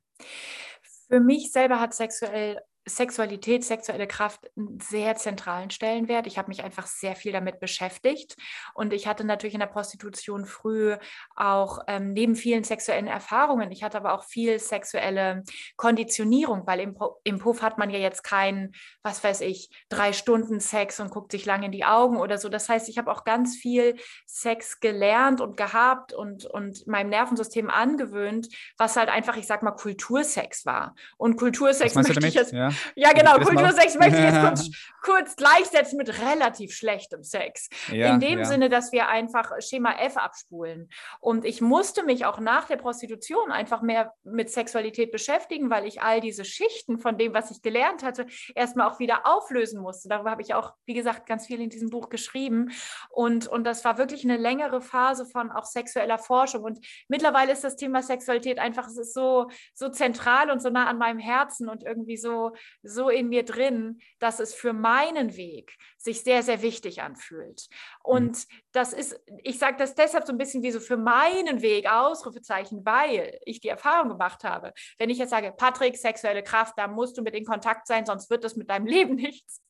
[1.11, 6.27] Für mich selber hat sexuell Sexualität, sexuelle Kraft einen sehr zentralen Stellenwert.
[6.27, 8.37] Ich habe mich einfach sehr viel damit beschäftigt
[8.75, 10.97] und ich hatte natürlich in der Prostitution früh
[11.35, 15.45] auch ähm, neben vielen sexuellen Erfahrungen, ich hatte aber auch viel sexuelle
[15.77, 20.61] Konditionierung, weil im, im Puff hat man ja jetzt keinen, was weiß ich, drei Stunden
[20.61, 22.51] Sex und guckt sich lange in die Augen oder so.
[22.51, 27.71] Das heißt, ich habe auch ganz viel Sex gelernt und gehabt und, und meinem Nervensystem
[27.71, 30.95] angewöhnt, was halt einfach, ich sag mal, Kultursex war.
[31.17, 32.53] Und Kultursex möchte ich jetzt.
[32.53, 33.39] Ja ja, genau.
[33.39, 34.71] Kultursex möchte ich jetzt kurz,
[35.03, 37.69] kurz, gleichsetzen mit relativ schlechtem Sex.
[37.91, 38.45] Ja, In dem ja.
[38.45, 40.89] Sinne, dass wir einfach Schema F abspulen.
[41.21, 46.03] Und ich musste mich auch nach der Prostitution einfach mehr mit Sexualität beschäftigen, weil ich
[46.03, 50.09] all diese Schichten von dem, was ich gelernt hatte, erstmal auch wieder auflösen musste.
[50.09, 52.71] Darüber habe ich auch, wie gesagt, ganz viel in diesem Buch geschrieben.
[53.11, 56.63] Und, und das war wirklich eine längere Phase von auch sexueller Forschung.
[56.63, 60.87] Und mittlerweile ist das Thema Sexualität einfach, es ist so, so zentral und so nah
[60.87, 65.77] an meinem Herzen und irgendwie so, so in mir drin, dass es für meinen Weg
[66.05, 67.69] sich sehr, sehr wichtig anfühlt.
[68.03, 68.59] Und mhm.
[68.73, 72.85] das ist, ich sage das deshalb so ein bisschen wie so für meinen Weg, Ausrufezeichen,
[72.85, 74.73] weil ich die Erfahrung gemacht habe.
[74.99, 78.31] Wenn ich jetzt sage, Patrick, sexuelle Kraft, da musst du mit in Kontakt sein, sonst
[78.31, 79.63] wird das mit deinem Leben nichts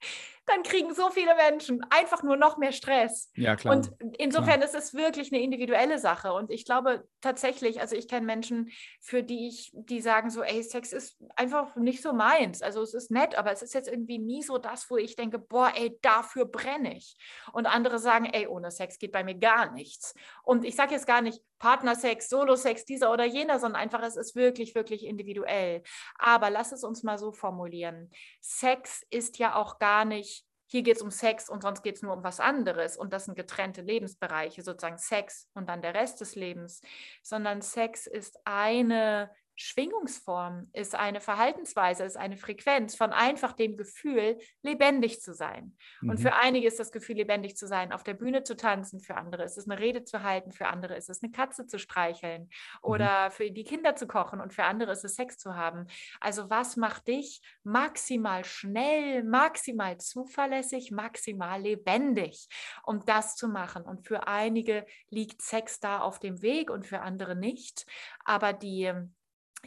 [0.47, 3.31] dann kriegen so viele Menschen einfach nur noch mehr Stress.
[3.35, 3.77] Ja, klar.
[3.77, 4.65] Und insofern klar.
[4.65, 6.33] ist es wirklich eine individuelle Sache.
[6.33, 8.71] Und ich glaube tatsächlich, also ich kenne Menschen,
[9.01, 12.61] für die ich, die sagen so, ey, Sex ist einfach nicht so meins.
[12.63, 15.39] Also es ist nett, aber es ist jetzt irgendwie nie so das, wo ich denke,
[15.39, 17.17] boah, ey, dafür brenne ich.
[17.53, 20.15] Und andere sagen, ey, ohne Sex geht bei mir gar nichts.
[20.43, 24.35] Und ich sage jetzt gar nicht Partnersex, Solo-Sex, dieser oder jener, sondern einfach, es ist
[24.35, 25.83] wirklich, wirklich individuell.
[26.19, 28.11] Aber lass es uns mal so formulieren.
[28.41, 32.03] Sex ist ja auch gar nicht hier geht es um Sex und sonst geht es
[32.03, 36.21] nur um was anderes und das sind getrennte Lebensbereiche, sozusagen Sex und dann der Rest
[36.21, 36.81] des Lebens,
[37.23, 44.39] sondern Sex ist eine Schwingungsform ist eine Verhaltensweise, ist eine Frequenz von einfach dem Gefühl,
[44.63, 45.77] lebendig zu sein.
[46.01, 46.11] Mhm.
[46.11, 49.17] Und für einige ist das Gefühl, lebendig zu sein, auf der Bühne zu tanzen, für
[49.17, 52.43] andere ist es eine Rede zu halten, für andere ist es eine Katze zu streicheln
[52.43, 52.49] mhm.
[52.83, 55.87] oder für die Kinder zu kochen und für andere ist es Sex zu haben.
[56.21, 62.49] Also was macht dich maximal schnell, maximal zuverlässig, maximal lebendig,
[62.85, 63.85] um das zu machen?
[63.85, 67.87] Und für einige liegt Sex da auf dem Weg und für andere nicht.
[68.25, 68.93] Aber die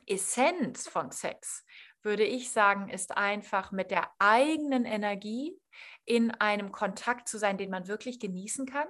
[0.05, 1.65] Essenz von Sex,
[2.03, 5.59] würde ich sagen, ist einfach mit der eigenen Energie
[6.05, 8.87] in einem Kontakt zu sein, den man wirklich genießen kann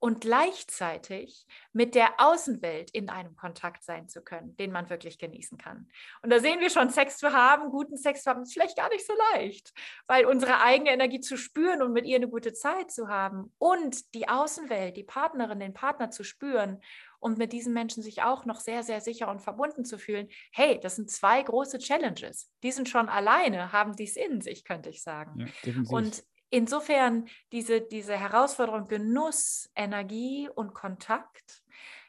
[0.00, 5.58] und gleichzeitig mit der Außenwelt in einem Kontakt sein zu können, den man wirklich genießen
[5.58, 5.88] kann.
[6.22, 8.88] Und da sehen wir schon, Sex zu haben, guten Sex zu haben, ist vielleicht gar
[8.90, 9.72] nicht so leicht,
[10.06, 14.14] weil unsere eigene Energie zu spüren und mit ihr eine gute Zeit zu haben und
[14.14, 16.80] die Außenwelt, die Partnerin, den Partner zu spüren
[17.20, 20.28] und mit diesen Menschen sich auch noch sehr, sehr sicher und verbunden zu fühlen.
[20.52, 22.50] Hey, das sind zwei große Challenges.
[22.62, 25.50] Die sind schon alleine, haben dies in sich, könnte ich sagen.
[25.64, 31.62] Ja, und insofern diese, diese Herausforderung Genuss, Energie und Kontakt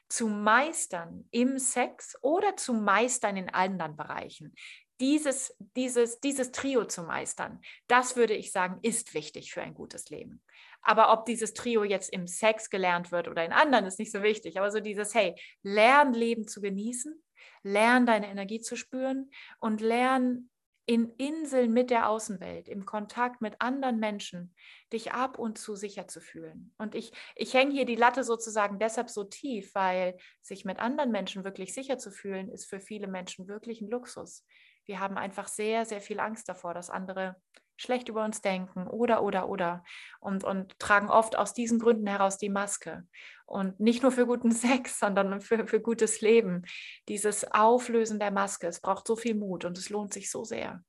[0.08, 4.56] zu meistern im Sex oder zu meistern in anderen Bereichen
[5.00, 10.10] dieses, dieses, dieses Trio zu meistern, das würde ich sagen, ist wichtig für ein gutes
[10.10, 10.42] Leben.
[10.82, 14.24] Aber ob dieses Trio jetzt im Sex gelernt wird oder in anderen, ist nicht so
[14.24, 14.58] wichtig.
[14.58, 17.22] Aber so dieses, hey, lern Leben zu genießen,
[17.64, 20.50] lern deine Energie zu spüren und lern
[20.90, 24.56] in Inseln mit der Außenwelt, im Kontakt mit anderen Menschen,
[24.92, 26.74] dich ab und zu sicher zu fühlen.
[26.80, 31.12] Und ich, ich hänge hier die Latte sozusagen deshalb so tief, weil sich mit anderen
[31.12, 34.44] Menschen wirklich sicher zu fühlen, ist für viele Menschen wirklich ein Luxus.
[34.86, 37.36] Wir haben einfach sehr, sehr viel Angst davor, dass andere
[37.80, 39.84] schlecht über uns denken oder, oder, oder.
[40.20, 43.08] Und, und tragen oft aus diesen Gründen heraus die Maske.
[43.46, 46.64] Und nicht nur für guten Sex, sondern für, für gutes Leben.
[47.08, 50.84] Dieses Auflösen der Maske, es braucht so viel Mut und es lohnt sich so sehr.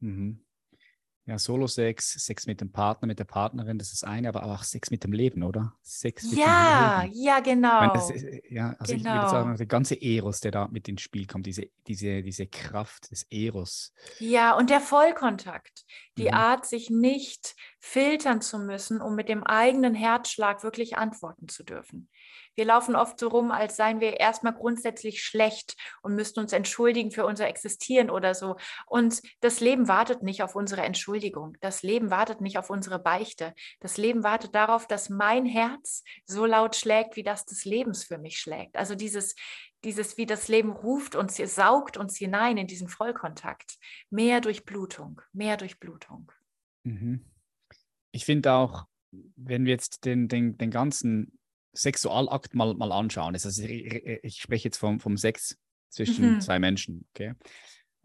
[0.00, 0.45] Mhm
[1.26, 4.92] ja, Solo-Sex, Sex mit dem Partner, mit der Partnerin, das ist eine, aber auch Sex
[4.92, 5.74] mit dem Leben, oder?
[5.82, 7.24] Sex mit ja, dem Leben.
[7.24, 7.92] ja, genau.
[7.92, 8.12] Das,
[8.48, 8.96] ja, also genau.
[8.96, 9.28] ich würde genau.
[9.28, 13.24] sagen, der ganze Eros, der da mit ins Spiel kommt, diese, diese, diese Kraft des
[13.28, 13.92] Eros.
[14.20, 15.84] Ja, und der Vollkontakt,
[16.16, 16.34] die mhm.
[16.34, 17.56] Art, sich nicht
[17.86, 22.10] filtern zu müssen, um mit dem eigenen Herzschlag wirklich antworten zu dürfen.
[22.56, 27.12] Wir laufen oft so rum, als seien wir erstmal grundsätzlich schlecht und müssten uns entschuldigen
[27.12, 28.56] für unser Existieren oder so.
[28.86, 31.56] Und das Leben wartet nicht auf unsere Entschuldigung.
[31.60, 33.54] Das Leben wartet nicht auf unsere Beichte.
[33.78, 38.18] Das Leben wartet darauf, dass mein Herz so laut schlägt, wie das des Lebens für
[38.18, 38.76] mich schlägt.
[38.76, 39.36] Also dieses,
[39.84, 43.76] dieses, wie das Leben ruft uns, saugt uns hinein in diesen Vollkontakt.
[44.10, 46.32] Mehr Durchblutung, mehr Durchblutung.
[46.82, 47.24] Mhm.
[48.16, 48.86] Ich finde auch,
[49.36, 51.38] wenn wir jetzt den, den, den ganzen
[51.74, 53.34] Sexualakt mal, mal anschauen.
[53.34, 55.58] Also ich, ich spreche jetzt vom, vom Sex
[55.90, 56.40] zwischen mhm.
[56.40, 57.34] zwei Menschen, okay?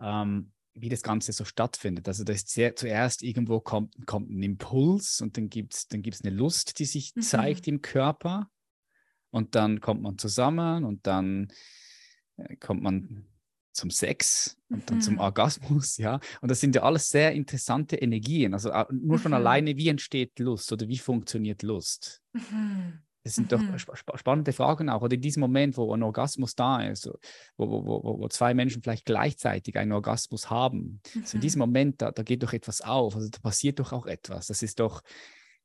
[0.01, 2.09] Ähm, wie das Ganze so stattfindet.
[2.09, 6.01] Also das ist sehr, zuerst irgendwo kommt, kommt ein Impuls und dann gibt es dann
[6.01, 7.21] gibt's eine Lust, die sich mhm.
[7.21, 8.49] zeigt im Körper
[9.29, 11.53] und dann kommt man zusammen und dann
[12.35, 13.30] äh, kommt man
[13.73, 15.21] zum Sex und dann zum mhm.
[15.21, 16.19] Orgasmus, ja.
[16.41, 18.53] Und das sind ja alles sehr interessante Energien.
[18.53, 19.37] Also nur schon mhm.
[19.37, 22.21] alleine, wie entsteht Lust oder wie funktioniert Lust?
[22.33, 22.99] Mhm.
[23.23, 23.69] Das sind mhm.
[23.69, 25.01] doch sp spannende Fragen auch.
[25.01, 27.07] Oder in diesem Moment, wo ein Orgasmus da ist,
[27.55, 31.23] wo, wo, wo, wo zwei Menschen vielleicht gleichzeitig einen Orgasmus haben, mhm.
[31.23, 31.67] so in diesem mhm.
[31.67, 33.15] Moment, da, da geht doch etwas auf.
[33.15, 34.47] Also da passiert doch auch etwas.
[34.47, 35.01] Das ist doch,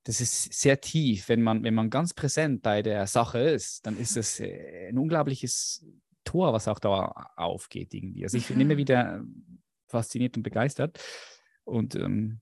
[0.05, 1.29] das ist sehr tief.
[1.29, 4.99] Wenn man, wenn man ganz präsent bei der Sache ist, dann ist es äh, ein
[4.99, 5.85] unglaubliches
[6.27, 8.25] Tor, was auch da aufgeht irgendwie.
[8.25, 8.79] Also ich bin immer mhm.
[8.79, 9.25] wieder
[9.87, 11.03] fasziniert und begeistert.
[11.65, 12.41] Und ähm,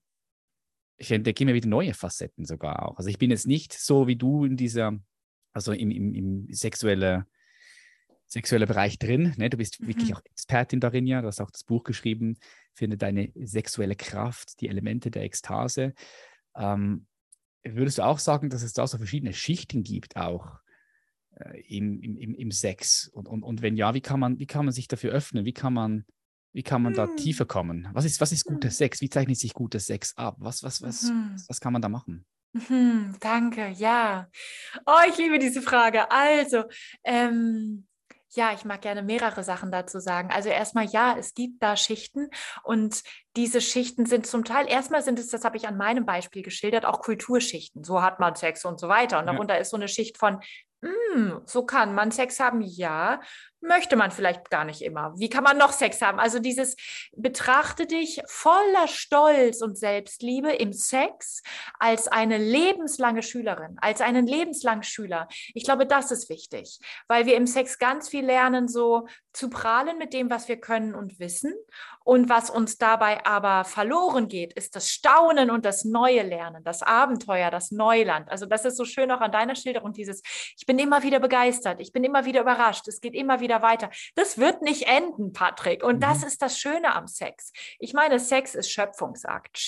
[0.97, 2.99] ich entdecke immer wieder neue Facetten sogar auch.
[2.99, 4.99] Also ich bin jetzt nicht so wie du in dieser,
[5.53, 7.27] also im, im, im sexuelle,
[8.27, 9.35] sexuelle Bereich drin.
[9.37, 9.51] Ne?
[9.51, 9.88] Du bist mhm.
[9.88, 11.20] wirklich auch Expertin darin, ja.
[11.20, 12.37] Du hast auch das Buch geschrieben,
[12.73, 15.94] finde deine sexuelle Kraft, die Elemente der Ekstase.
[16.57, 17.07] Ähm,
[17.64, 20.63] würdest du auch sagen, dass es da so verschiedene Schichten gibt auch äh,
[21.66, 23.09] im, im, im Sex?
[23.12, 25.44] Und, und, und wenn ja, wie kann, man, wie kann man sich dafür öffnen?
[25.44, 26.05] Wie kann man
[26.55, 27.16] wie kann man da hm.
[27.16, 27.88] tiefer kommen?
[27.92, 28.75] Was ist, was ist guter hm.
[28.75, 29.01] Sex?
[29.01, 30.37] Wie zeichnet sich guter Sex ab?
[30.38, 31.35] Was, was, was, mhm.
[31.49, 32.25] was kann man da machen?
[32.53, 34.29] Mhm, danke, ja.
[34.87, 36.09] Oh, ich liebe diese Frage.
[36.12, 36.62] Also,
[37.03, 37.88] ähm,
[38.31, 40.31] ja, ich mag gerne mehrere Sachen dazu sagen.
[40.31, 42.31] Also erstmal, ja, es gibt da Schichten
[42.62, 43.03] und
[43.37, 46.85] diese Schichten sind zum Teil, erstmal sind es, das habe ich an meinem Beispiel geschildert,
[46.85, 47.83] auch Kulturschichten.
[47.83, 49.18] So hat man Sex und so weiter.
[49.18, 49.61] Und darunter ja.
[49.61, 50.40] ist so eine Schicht von,
[51.47, 53.20] so kann man Sex haben, ja,
[53.64, 55.14] möchte man vielleicht gar nicht immer.
[55.16, 56.20] Wie kann man noch Sex haben?
[56.20, 56.77] Also dieses
[57.16, 61.42] betrachte dich voller Stolz und Selbstliebe im Sex
[61.79, 65.29] als eine lebenslange Schülerin, als einen lebenslangen Schüler.
[65.55, 69.98] Ich glaube, das ist wichtig, weil wir im Sex ganz viel lernen, so zu prahlen
[69.98, 71.55] mit dem, was wir können und wissen.
[72.05, 76.83] Und was uns dabei aber verloren geht, ist das Staunen und das neue Lernen, das
[76.83, 78.31] Abenteuer, das Neuland.
[78.31, 80.22] Also das ist so schön auch an deiner Schilderung, dieses,
[80.57, 83.90] ich bin immer wieder begeistert, ich bin immer wieder überrascht, es geht immer wieder weiter.
[84.14, 85.83] Das wird nicht enden, Patrick.
[85.83, 86.01] Und mhm.
[86.01, 87.53] das ist das Schöne am Sex.
[87.79, 89.59] Ich meine, Sex ist Schöpfungsakt.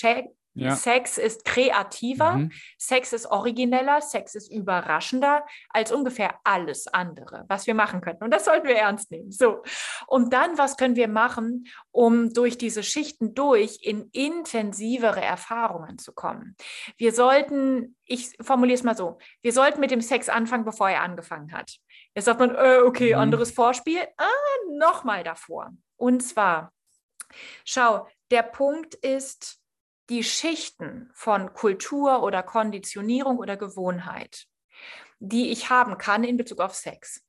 [0.57, 0.75] Ja.
[0.75, 2.51] Sex ist kreativer, mhm.
[2.79, 8.23] Sex ist origineller, Sex ist überraschender als ungefähr alles andere, was wir machen könnten.
[8.23, 9.31] Und das sollten wir ernst nehmen.
[9.31, 9.61] So.
[10.07, 16.11] Und dann, was können wir machen, um durch diese Schichten durch in intensivere Erfahrungen zu
[16.11, 16.55] kommen?
[16.97, 21.03] Wir sollten, ich formuliere es mal so, wir sollten mit dem Sex anfangen, bevor er
[21.03, 21.77] angefangen hat.
[22.17, 23.19] Jetzt sagt man, äh, okay, mhm.
[23.19, 23.99] anderes Vorspiel.
[24.17, 24.25] Ah,
[24.71, 25.69] nochmal davor.
[25.97, 26.73] Und zwar,
[27.63, 29.59] schau, der Punkt ist,
[30.09, 34.47] die Schichten von Kultur oder Konditionierung oder Gewohnheit,
[35.19, 37.21] die ich haben kann in Bezug auf Sex,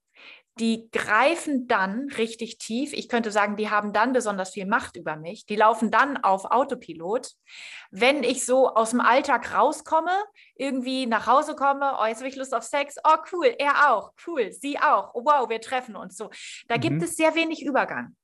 [0.60, 2.92] die greifen dann richtig tief.
[2.92, 5.46] Ich könnte sagen, die haben dann besonders viel Macht über mich.
[5.46, 7.32] Die laufen dann auf Autopilot.
[7.90, 10.12] Wenn ich so aus dem Alltag rauskomme,
[10.56, 14.12] irgendwie nach Hause komme, oh, jetzt habe ich Lust auf Sex, oh cool, er auch,
[14.26, 16.30] cool, sie auch, oh, wow, wir treffen uns so.
[16.66, 16.80] Da mhm.
[16.80, 18.16] gibt es sehr wenig Übergang.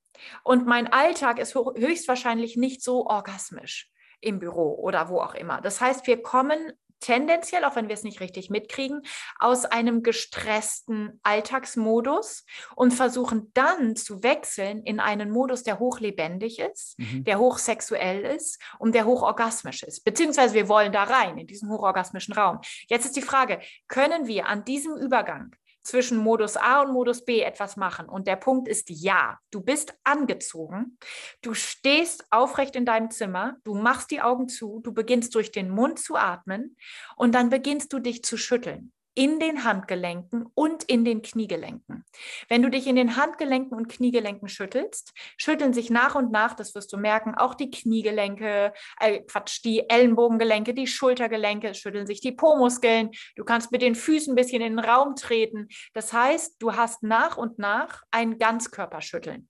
[0.43, 5.61] Und mein Alltag ist höchstwahrscheinlich nicht so orgasmisch im Büro oder wo auch immer.
[5.61, 6.73] Das heißt, wir kommen
[7.05, 9.03] tendenziell, auch wenn wir es nicht richtig mitkriegen,
[9.39, 16.99] aus einem gestressten Alltagsmodus und versuchen dann zu wechseln in einen Modus, der hochlebendig ist,
[16.99, 17.25] mhm.
[17.25, 20.05] der hochsexuell ist und der hochorgasmisch ist.
[20.05, 22.61] Beziehungsweise wir wollen da rein, in diesen hochorgasmischen Raum.
[22.89, 27.41] Jetzt ist die Frage, können wir an diesem Übergang zwischen Modus A und Modus B
[27.43, 28.09] etwas machen.
[28.09, 30.99] Und der Punkt ist ja, du bist angezogen,
[31.43, 35.71] du stehst aufrecht in deinem Zimmer, du machst die Augen zu, du beginnst durch den
[35.71, 36.77] Mund zu atmen.
[37.17, 42.05] Und dann beginnst du dich zu schütteln in den Handgelenken und in den Kniegelenken.
[42.49, 46.75] Wenn du dich in den Handgelenken und Kniegelenken schüttelst, schütteln sich nach und nach, das
[46.75, 52.33] wirst du merken, auch die Kniegelenke, äh, Quatsch, die Ellenbogengelenke, die Schultergelenke, schütteln sich die
[52.33, 53.11] Po-Muskeln.
[53.37, 55.69] Du kannst mit den Füßen ein bisschen in den Raum treten.
[55.93, 59.49] Das heißt, du hast nach und nach ein Ganzkörperschütteln.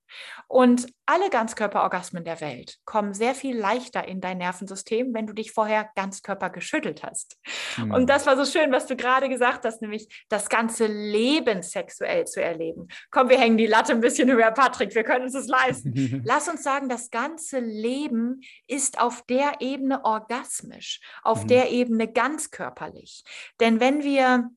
[0.48, 5.52] Und alle Ganzkörperorgasmen der Welt kommen sehr viel leichter in dein Nervensystem, wenn du dich
[5.52, 7.36] vorher Ganzkörper geschüttelt hast.
[7.76, 7.92] Mhm.
[7.92, 12.24] Und das war so schön, was du gerade gesagt hast, nämlich das ganze Leben sexuell
[12.26, 12.88] zu erleben.
[13.10, 16.22] Komm, wir hängen die Latte ein bisschen höher, Patrick, wir können uns das leisten.
[16.24, 21.48] Lass uns sagen, das ganze Leben ist auf der Ebene orgasmisch, auf mhm.
[21.48, 23.22] der Ebene ganzkörperlich.
[23.60, 24.50] Denn wenn wir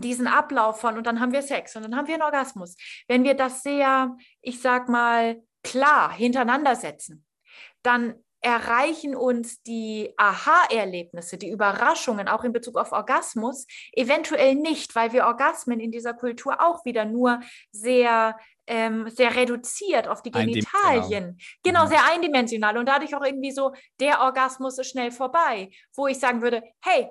[0.00, 2.76] diesen Ablauf von und dann haben wir Sex und dann haben wir einen Orgasmus.
[3.08, 7.24] Wenn wir das sehr, ich sag mal, klar hintereinander setzen,
[7.82, 8.14] dann
[8.46, 15.26] erreichen uns die Aha-Erlebnisse, die Überraschungen auch in Bezug auf Orgasmus eventuell nicht, weil wir
[15.26, 17.40] Orgasmen in dieser Kultur auch wieder nur
[17.72, 18.36] sehr
[18.68, 21.38] ähm, sehr reduziert auf die Genitalien.
[21.64, 21.88] Genau, mhm.
[21.88, 26.40] sehr eindimensional und dadurch auch irgendwie so, der Orgasmus ist schnell vorbei, wo ich sagen
[26.40, 27.08] würde, hey,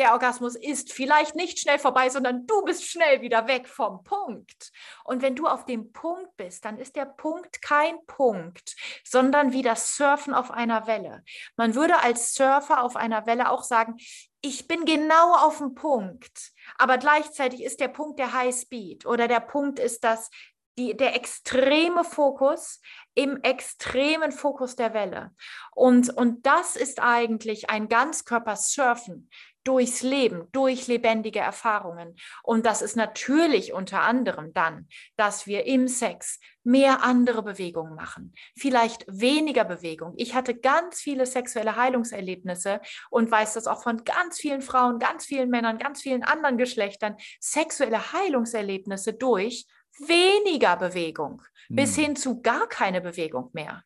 [0.00, 4.72] der Orgasmus ist vielleicht nicht schnell vorbei, sondern du bist schnell wieder weg vom Punkt.
[5.04, 9.62] Und wenn du auf dem Punkt bist, dann ist der Punkt kein Punkt, sondern wie
[9.62, 11.22] das Surfen auf einer Welle.
[11.56, 13.96] Man würde als Surfer auf einer Welle auch sagen,
[14.40, 19.28] ich bin genau auf dem Punkt, aber gleichzeitig ist der Punkt der High Speed oder
[19.28, 20.30] der Punkt ist das
[20.78, 22.80] die, der extreme Fokus
[23.14, 25.32] im extremen Fokus der Welle.
[25.74, 29.28] Und, und das ist eigentlich ein Ganzkörper-Surfen
[29.64, 32.16] durchs Leben, durch lebendige Erfahrungen.
[32.42, 38.34] Und das ist natürlich unter anderem dann, dass wir im Sex mehr andere Bewegungen machen,
[38.56, 40.14] vielleicht weniger Bewegung.
[40.16, 45.24] Ich hatte ganz viele sexuelle Heilungserlebnisse und weiß das auch von ganz vielen Frauen, ganz
[45.24, 49.66] vielen Männern, ganz vielen anderen Geschlechtern, sexuelle Heilungserlebnisse durch
[49.98, 52.04] weniger Bewegung bis hm.
[52.04, 53.84] hin zu gar keine Bewegung mehr.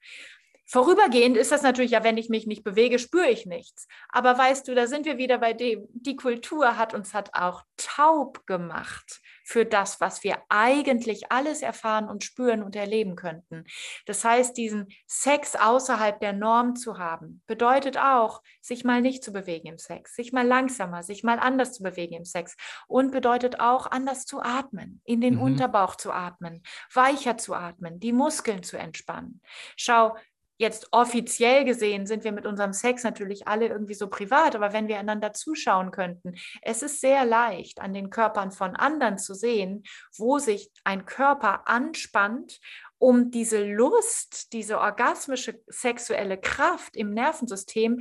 [0.67, 3.87] Vorübergehend ist das natürlich ja, wenn ich mich nicht bewege, spüre ich nichts.
[4.09, 7.63] Aber weißt du, da sind wir wieder bei dem, die Kultur hat uns hat auch
[7.77, 13.65] taub gemacht für das, was wir eigentlich alles erfahren und spüren und erleben könnten.
[14.07, 19.33] Das heißt, diesen Sex außerhalb der Norm zu haben, bedeutet auch, sich mal nicht zu
[19.33, 22.57] bewegen im Sex, sich mal langsamer, sich mal anders zu bewegen im Sex
[22.89, 25.43] und bedeutet auch, anders zu atmen, in den mhm.
[25.43, 29.43] Unterbauch zu atmen, weicher zu atmen, die Muskeln zu entspannen.
[29.77, 30.17] Schau,
[30.57, 34.89] jetzt offiziell gesehen sind wir mit unserem Sex natürlich alle irgendwie so privat, aber wenn
[34.89, 39.85] wir einander zuschauen könnten, es ist sehr leicht, an den Körpern von anderen zu sehen,
[40.17, 42.61] wo sich ein Körper anspannt
[42.99, 48.01] um diese Lust, diese orgasmische sexuelle Kraft im Nervensystem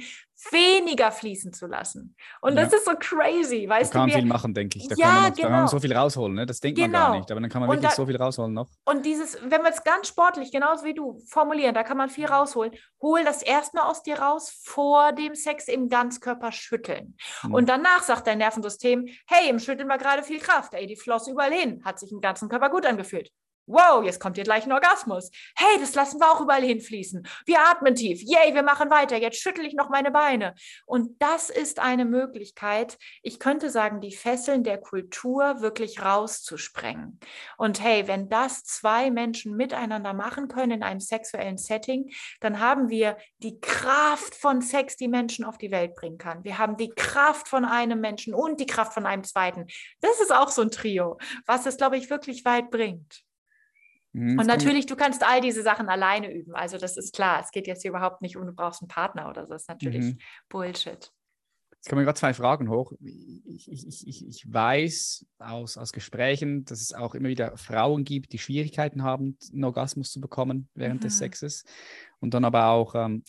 [0.51, 2.15] weniger fließen zu lassen.
[2.41, 2.63] Und ja.
[2.63, 3.99] das ist so crazy, weißt da du?
[3.99, 4.87] kann man viel machen, denke ich.
[4.87, 5.35] Da, ja, kann man, genau.
[5.35, 6.45] da kann man so viel rausholen, ne?
[6.45, 6.87] das denkt genau.
[6.87, 7.19] man gar genau.
[7.19, 7.31] nicht.
[7.31, 8.69] Aber dann kann man und wirklich da, so viel rausholen noch.
[8.85, 12.25] Und dieses, wenn wir es ganz sportlich, genauso wie du, formulieren, da kann man viel
[12.25, 12.73] rausholen.
[13.01, 17.15] Hol das erstmal aus dir raus, vor dem Sex im Ganzkörper schütteln.
[17.43, 17.53] Mhm.
[17.53, 21.27] Und danach sagt dein Nervensystem, hey, im Schütteln war gerade viel Kraft, ey, die floss
[21.27, 23.29] überall hin, hat sich im ganzen Körper gut angefühlt.
[23.65, 25.31] Wow, jetzt kommt hier gleich ein Orgasmus.
[25.55, 27.25] Hey, das lassen wir auch überall hinfließen.
[27.45, 28.21] Wir atmen tief.
[28.21, 29.17] Yay, wir machen weiter.
[29.17, 30.53] Jetzt schüttel ich noch meine Beine.
[30.85, 37.19] Und das ist eine Möglichkeit, ich könnte sagen, die Fesseln der Kultur wirklich rauszusprengen.
[37.57, 42.89] Und hey, wenn das zwei Menschen miteinander machen können in einem sexuellen Setting, dann haben
[42.89, 46.43] wir die Kraft von Sex, die Menschen auf die Welt bringen kann.
[46.43, 49.67] Wir haben die Kraft von einem Menschen und die Kraft von einem zweiten.
[50.01, 53.22] Das ist auch so ein Trio, was es, glaube ich, wirklich weit bringt.
[54.13, 56.55] Mhm, und natürlich, du kannst all diese Sachen alleine üben.
[56.55, 57.41] Also das ist klar.
[57.41, 59.53] Es geht jetzt hier überhaupt nicht um, du brauchst einen Partner oder so.
[59.53, 60.17] Das ist natürlich mhm.
[60.49, 61.11] Bullshit.
[61.71, 62.93] Jetzt kommen gerade zwei Fragen hoch.
[63.01, 68.31] Ich, ich, ich, ich weiß aus, aus Gesprächen, dass es auch immer wieder Frauen gibt,
[68.31, 71.05] die Schwierigkeiten haben, einen Orgasmus zu bekommen während mhm.
[71.05, 71.65] des Sexes.
[72.19, 73.23] Und dann aber auch ähm,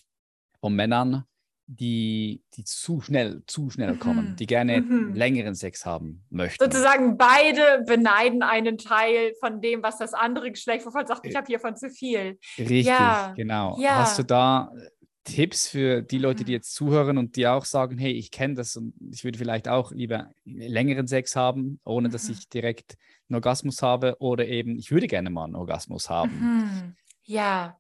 [0.60, 1.24] von Männern,
[1.66, 4.36] die, die zu schnell, zu schnell kommen, Mhm.
[4.36, 5.14] die gerne Mhm.
[5.14, 6.62] längeren Sex haben möchten.
[6.62, 11.46] Sozusagen beide beneiden einen Teil von dem, was das andere Geschlecht, wovon sagt, ich habe
[11.46, 12.38] hiervon zu viel.
[12.58, 13.78] Richtig, Ja, genau.
[13.80, 13.96] ja.
[13.96, 14.88] Hast du da äh,
[15.24, 16.56] Tipps für die Leute, die Mhm.
[16.56, 19.90] jetzt zuhören und die auch sagen, hey, ich kenne das und ich würde vielleicht auch
[19.90, 22.34] lieber längeren Sex haben, ohne dass Mhm.
[22.34, 22.96] ich direkt
[23.30, 26.94] einen Orgasmus habe oder eben, ich würde gerne mal einen Orgasmus haben.
[27.26, 27.78] Ja,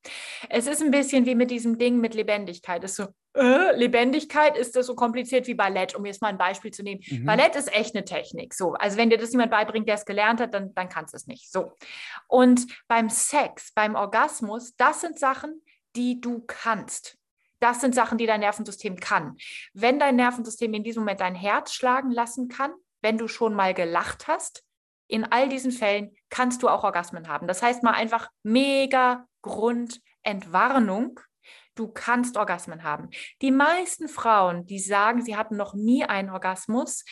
[0.48, 2.82] es ist ein bisschen wie mit diesem Ding mit Lebendigkeit.
[2.82, 6.38] Es ist so, äh, Lebendigkeit ist das so kompliziert wie Ballett, um jetzt mal ein
[6.38, 7.02] Beispiel zu nehmen.
[7.06, 7.26] Mhm.
[7.26, 8.54] Ballett ist echt eine Technik.
[8.54, 11.16] So, also wenn dir das jemand beibringt, der es gelernt hat, dann, dann kannst du
[11.16, 11.52] es nicht.
[11.52, 11.72] So.
[12.26, 15.62] Und beim Sex, beim Orgasmus, das sind Sachen,
[15.94, 17.18] die du kannst.
[17.60, 19.36] Das sind Sachen, die dein Nervensystem kann.
[19.74, 22.72] Wenn dein Nervensystem in diesem Moment dein Herz schlagen lassen kann,
[23.02, 24.64] wenn du schon mal gelacht hast,
[25.08, 27.46] in all diesen Fällen kannst du auch Orgasmen haben.
[27.46, 31.20] Das heißt mal einfach mega Grundentwarnung.
[31.74, 33.10] Du kannst Orgasmen haben.
[33.42, 37.04] Die meisten Frauen, die sagen, sie hatten noch nie einen Orgasmus,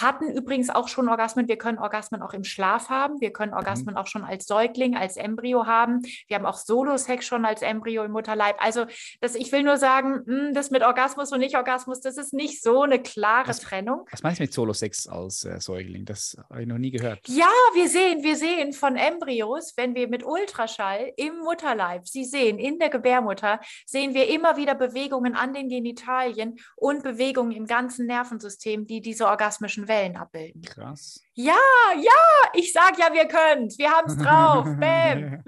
[0.00, 1.48] hatten übrigens auch schon Orgasmen.
[1.48, 3.20] Wir können Orgasmen auch im Schlaf haben.
[3.20, 6.02] Wir können Orgasmen auch schon als Säugling, als Embryo haben.
[6.26, 8.56] Wir haben auch Solo-Sex schon als Embryo im Mutterleib.
[8.58, 8.86] Also
[9.20, 12.82] das, ich will nur sagen, mh, das mit Orgasmus und Nicht-Orgasmus, das ist nicht so
[12.82, 14.06] eine klare Was- Trennung.
[14.10, 16.04] Was meinst du mit Solo-Sex als äh, Säugling?
[16.04, 17.20] Das habe ich noch nie gehört.
[17.28, 22.58] Ja, wir sehen, wir sehen von Embryos, wenn wir mit Ultraschall im Mutterleib sie sehen,
[22.58, 28.06] in der Gebärmutter, sehen wir immer wieder Bewegungen an den Genitalien und Bewegungen im ganzen
[28.06, 30.62] Nervensystem, die diese orgasmischen Wellen abbilden.
[30.62, 31.20] Krass.
[31.34, 31.56] Ja,
[31.96, 34.64] ja, ich sag ja, wir können Wir haben es drauf.
[34.80, 35.42] Bam.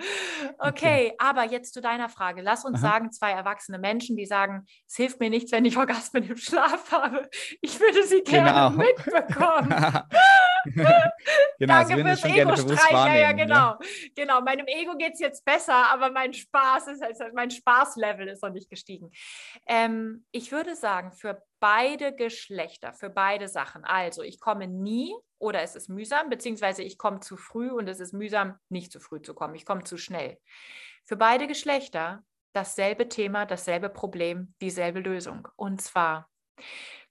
[0.58, 2.42] Okay, aber jetzt zu deiner Frage.
[2.42, 2.92] Lass uns Aha.
[2.92, 6.90] sagen, zwei erwachsene Menschen, die sagen, es hilft mir nichts, wenn ich Orgasmen im Schlaf
[6.92, 7.28] habe.
[7.60, 8.70] Ich würde sie gerne Genau.
[8.70, 9.72] mitbekommen.
[11.58, 12.90] genau, sie Danke fürs Ego-Streich.
[12.90, 13.36] Ja, ja, wahrnehmen.
[13.36, 13.78] genau.
[14.14, 18.42] Genau, meinem Ego geht es jetzt besser, aber mein Spaß ist, also mein Spaßlevel ist
[18.42, 19.10] noch nicht gestiegen.
[19.66, 23.84] Ähm, ich würde sagen, für beide Geschlechter, für beide Sachen.
[23.84, 28.00] Also, ich komme nie oder es ist mühsam, beziehungsweise ich komme zu früh und es
[28.00, 29.54] ist mühsam, nicht zu früh zu kommen.
[29.54, 30.38] Ich komme zu schnell.
[31.04, 32.24] Für beide Geschlechter
[32.56, 35.46] dasselbe Thema, dasselbe Problem, dieselbe Lösung.
[35.56, 36.30] Und zwar,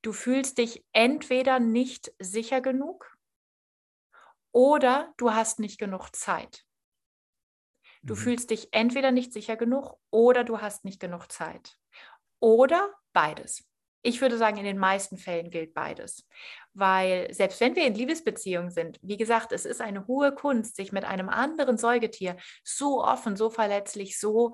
[0.02, 3.15] du fühlst dich entweder nicht sicher genug
[4.56, 6.64] oder du hast nicht genug Zeit.
[8.06, 8.20] Du Mhm.
[8.20, 11.78] fühlst dich entweder nicht sicher genug oder du hast nicht genug Zeit.
[12.40, 13.66] Oder beides.
[14.02, 16.26] Ich würde sagen, in den meisten Fällen gilt beides.
[16.74, 20.94] Weil selbst wenn wir in Liebesbeziehungen sind, wie gesagt, es ist eine hohe Kunst, sich
[20.94, 24.54] mit einem anderen Säugetier so offen, so verletzlich, so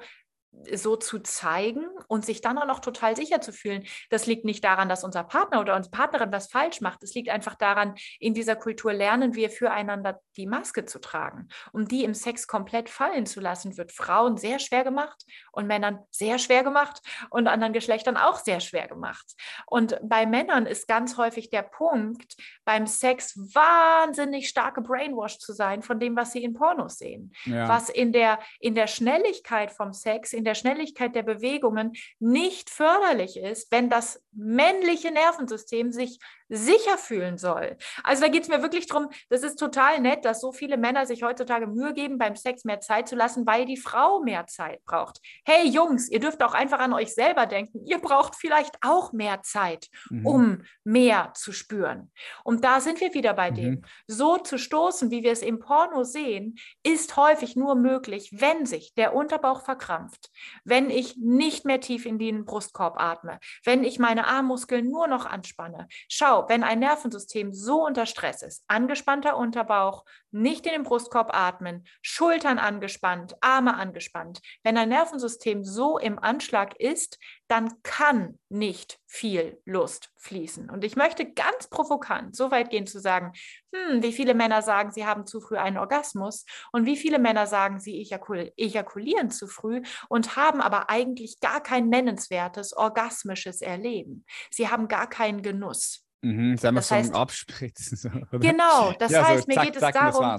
[0.73, 3.83] so zu zeigen und sich dann auch noch total sicher zu fühlen.
[4.09, 7.03] Das liegt nicht daran, dass unser Partner oder unsere Partnerin was falsch macht.
[7.03, 11.47] Es liegt einfach daran, in dieser Kultur lernen wir füreinander die Maske zu tragen.
[11.71, 15.99] Um die im Sex komplett fallen zu lassen, wird Frauen sehr schwer gemacht und Männern
[16.11, 19.25] sehr schwer gemacht und anderen Geschlechtern auch sehr schwer gemacht.
[19.65, 22.35] Und bei Männern ist ganz häufig der Punkt,
[22.65, 27.67] beim Sex wahnsinnig stark gebrainwashed zu sein von dem, was sie in Pornos sehen Ja.
[27.69, 33.37] was in der, in der Schnelligkeit vom Sex, in der Schnelligkeit der Bewegungen nicht förderlich
[33.37, 36.17] ist, wenn das männliche Nervensystem sich
[36.51, 37.77] sicher fühlen soll.
[38.03, 41.05] Also da geht es mir wirklich darum, das ist total nett, dass so viele Männer
[41.05, 44.83] sich heutzutage Mühe geben, beim Sex mehr Zeit zu lassen, weil die Frau mehr Zeit
[44.85, 45.19] braucht.
[45.45, 47.85] Hey Jungs, ihr dürft auch einfach an euch selber denken.
[47.85, 50.25] Ihr braucht vielleicht auch mehr Zeit, Mhm.
[50.27, 52.11] um mehr zu spüren.
[52.43, 53.55] Und da sind wir wieder bei Mhm.
[53.55, 53.81] dem.
[54.07, 58.93] So zu stoßen, wie wir es im Porno sehen, ist häufig nur möglich, wenn sich
[58.95, 60.29] der Unterbauch verkrampft,
[60.65, 65.25] wenn ich nicht mehr tief in den Brustkorb atme, wenn ich meine Armmuskeln nur noch
[65.25, 65.87] anspanne.
[66.09, 71.85] Schau, wenn ein Nervensystem so unter Stress ist, angespannter Unterbauch, nicht in den Brustkorb atmen,
[72.01, 79.61] Schultern angespannt, Arme angespannt, wenn ein Nervensystem so im Anschlag ist, dann kann nicht viel
[79.65, 80.69] Lust fließen.
[80.69, 83.33] Und ich möchte ganz provokant so weit gehen zu sagen,
[83.73, 87.47] hm, wie viele Männer sagen, sie haben zu früh einen Orgasmus und wie viele Männer
[87.47, 94.25] sagen, sie ejakul ejakulieren zu früh und haben aber eigentlich gar kein nennenswertes orgasmisches Erleben.
[94.49, 96.05] Sie haben gar keinen Genuss.
[96.21, 96.55] Mhm.
[96.55, 97.97] Das einfach so heißt- Abspritzen.
[97.97, 98.09] So?
[98.39, 100.37] Genau, das Ja, so heißt, mir zack, geht es zack, das darum.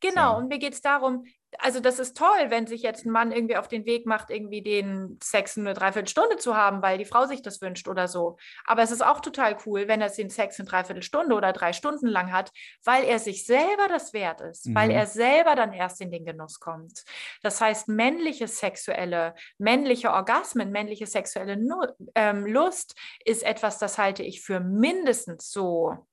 [0.00, 0.38] Genau, So.
[0.38, 1.24] und mir geht es darum,
[1.58, 4.62] also das ist toll, wenn sich jetzt ein Mann irgendwie auf den Weg macht, irgendwie
[4.62, 8.36] den Sex eine Dreiviertelstunde zu haben, weil die Frau sich das wünscht oder so.
[8.64, 12.06] Aber es ist auch total cool, wenn er den Sex eine Dreiviertelstunde oder drei Stunden
[12.06, 12.50] lang hat,
[12.84, 14.96] weil er sich selber das wert ist, weil Mhm.
[14.96, 17.04] er selber dann erst in den Genuss kommt.
[17.42, 21.58] Das heißt, männliche sexuelle, männliche Orgasmen, männliche sexuelle
[22.14, 22.94] ähm, Lust
[23.24, 26.06] ist etwas, das halte ich für mindestens so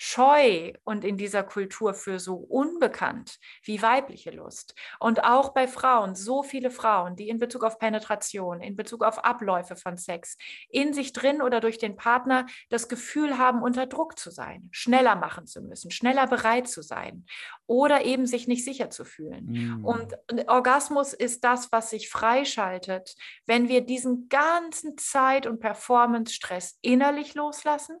[0.00, 4.76] scheu und in dieser Kultur für so unbekannt wie weibliche Lust.
[5.00, 9.24] Und auch bei Frauen, so viele Frauen, die in Bezug auf Penetration, in Bezug auf
[9.24, 10.38] Abläufe von Sex,
[10.70, 15.16] in sich drin oder durch den Partner das Gefühl haben, unter Druck zu sein, schneller
[15.16, 17.26] machen zu müssen, schneller bereit zu sein
[17.66, 19.46] oder eben sich nicht sicher zu fühlen.
[19.46, 19.84] Mhm.
[19.84, 27.34] Und Orgasmus ist das, was sich freischaltet, wenn wir diesen ganzen Zeit- und Performance-Stress innerlich
[27.34, 27.98] loslassen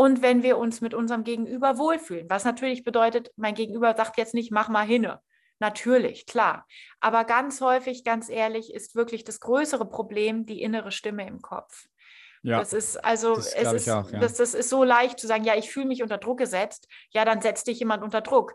[0.00, 2.30] und wenn wir uns mit unserem Gegenüber wohlfühlen.
[2.30, 5.20] Was natürlich bedeutet, mein Gegenüber sagt jetzt nicht, mach mal hinne.
[5.58, 6.66] Natürlich, klar.
[7.00, 11.84] Aber ganz häufig, ganz ehrlich, ist wirklich das größere Problem die innere Stimme im Kopf.
[12.40, 14.20] Ja, das ist also, das es ist, auch, ja.
[14.20, 16.88] das, das ist so leicht zu sagen, ja, ich fühle mich unter Druck gesetzt.
[17.10, 18.54] Ja, dann setzt dich jemand unter Druck.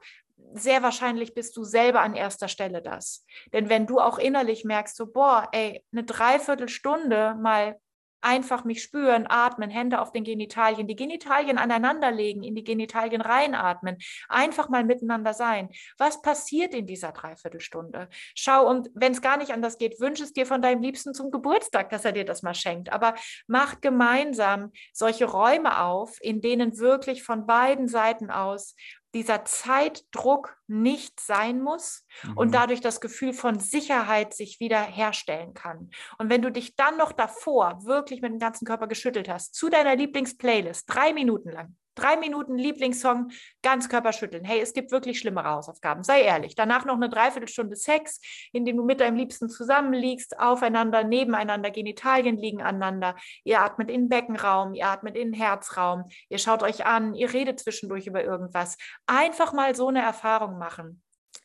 [0.53, 3.23] Sehr wahrscheinlich bist du selber an erster Stelle das.
[3.53, 7.79] Denn wenn du auch innerlich merkst, so, boah, ey, eine Dreiviertelstunde mal
[8.25, 13.97] einfach mich spüren, atmen, Hände auf den Genitalien, die Genitalien aneinanderlegen, in die Genitalien reinatmen,
[14.27, 15.69] einfach mal miteinander sein.
[15.97, 18.09] Was passiert in dieser Dreiviertelstunde?
[18.33, 21.29] Schau, und wenn es gar nicht anders geht, wünsche es dir von deinem Liebsten zum
[21.29, 22.91] Geburtstag, dass er dir das mal schenkt.
[22.91, 23.13] Aber
[23.45, 28.75] mach gemeinsam solche Räume auf, in denen wirklich von beiden Seiten aus
[29.15, 32.37] dieser Zeitdruck nicht sein muss mhm.
[32.37, 35.89] und dadurch das Gefühl von Sicherheit sich wieder herstellen kann.
[36.19, 39.69] Und wenn du dich dann noch davor wirklich mit dem ganzen Körper geschüttelt hast, zu
[39.69, 43.31] deiner Lieblingsplaylist, drei Minuten lang, Drei Minuten Lieblingssong,
[43.61, 44.43] ganz Körper schütteln.
[44.43, 46.03] Hey, es gibt wirklich schlimmere Hausaufgaben.
[46.03, 46.55] Sei ehrlich.
[46.55, 48.19] Danach noch eine Dreiviertelstunde Sex,
[48.51, 53.15] in dem du mit deinem Liebsten zusammenliegst, aufeinander, nebeneinander, Genitalien liegen aneinander.
[53.43, 57.31] Ihr atmet in den Beckenraum, ihr atmet in den Herzraum, ihr schaut euch an, ihr
[57.33, 58.77] redet zwischendurch über irgendwas.
[59.07, 61.01] Einfach mal so eine Erfahrung machen.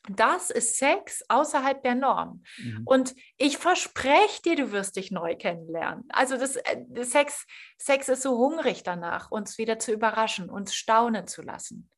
[0.08, 2.42] Das ist Sex außerhalb der Norm.
[2.58, 2.82] Mhm.
[2.84, 6.04] Und ich verspreche dir, du wirst dich neu kennenlernen.
[6.08, 7.46] Also das, äh, Sex,
[7.76, 11.90] Sex ist so hungrig danach, uns wieder zu überraschen, uns staunen zu lassen.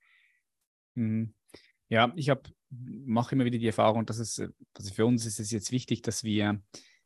[0.94, 1.34] Mhm.
[1.88, 2.30] Ja, ich
[2.70, 4.42] mache immer wieder die Erfahrung, dass es
[4.74, 6.60] also für uns ist es jetzt wichtig, dass wir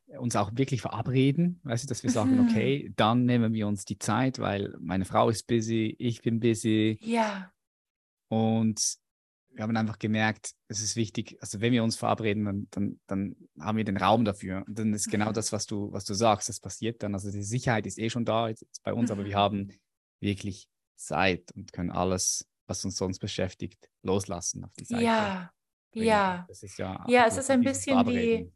[0.07, 2.49] uns auch wirklich verabreden, weißt du, dass wir sagen, mhm.
[2.49, 6.99] okay, dann nehmen wir uns die Zeit, weil meine Frau ist busy, ich bin busy.
[7.03, 7.53] Ja.
[8.29, 8.99] Und
[9.57, 13.37] wir haben einfach gemerkt, es ist wichtig, also wenn wir uns verabreden, dann, dann, dann
[13.59, 14.65] haben wir den Raum dafür.
[14.67, 15.35] Und dann ist genau mhm.
[15.35, 17.15] das, was du, was du sagst, das passiert dann.
[17.15, 19.41] Also die Sicherheit ist eh schon da jetzt, jetzt bei uns, aber wir mhm.
[19.41, 19.73] haben
[20.21, 25.05] wirklich Zeit und können alles, was uns sonst beschäftigt, loslassen auf die Seite.
[25.05, 25.51] Ja,
[25.91, 26.07] bringen.
[26.07, 26.47] ja.
[26.79, 28.53] Ja, ja es ist ein bisschen wie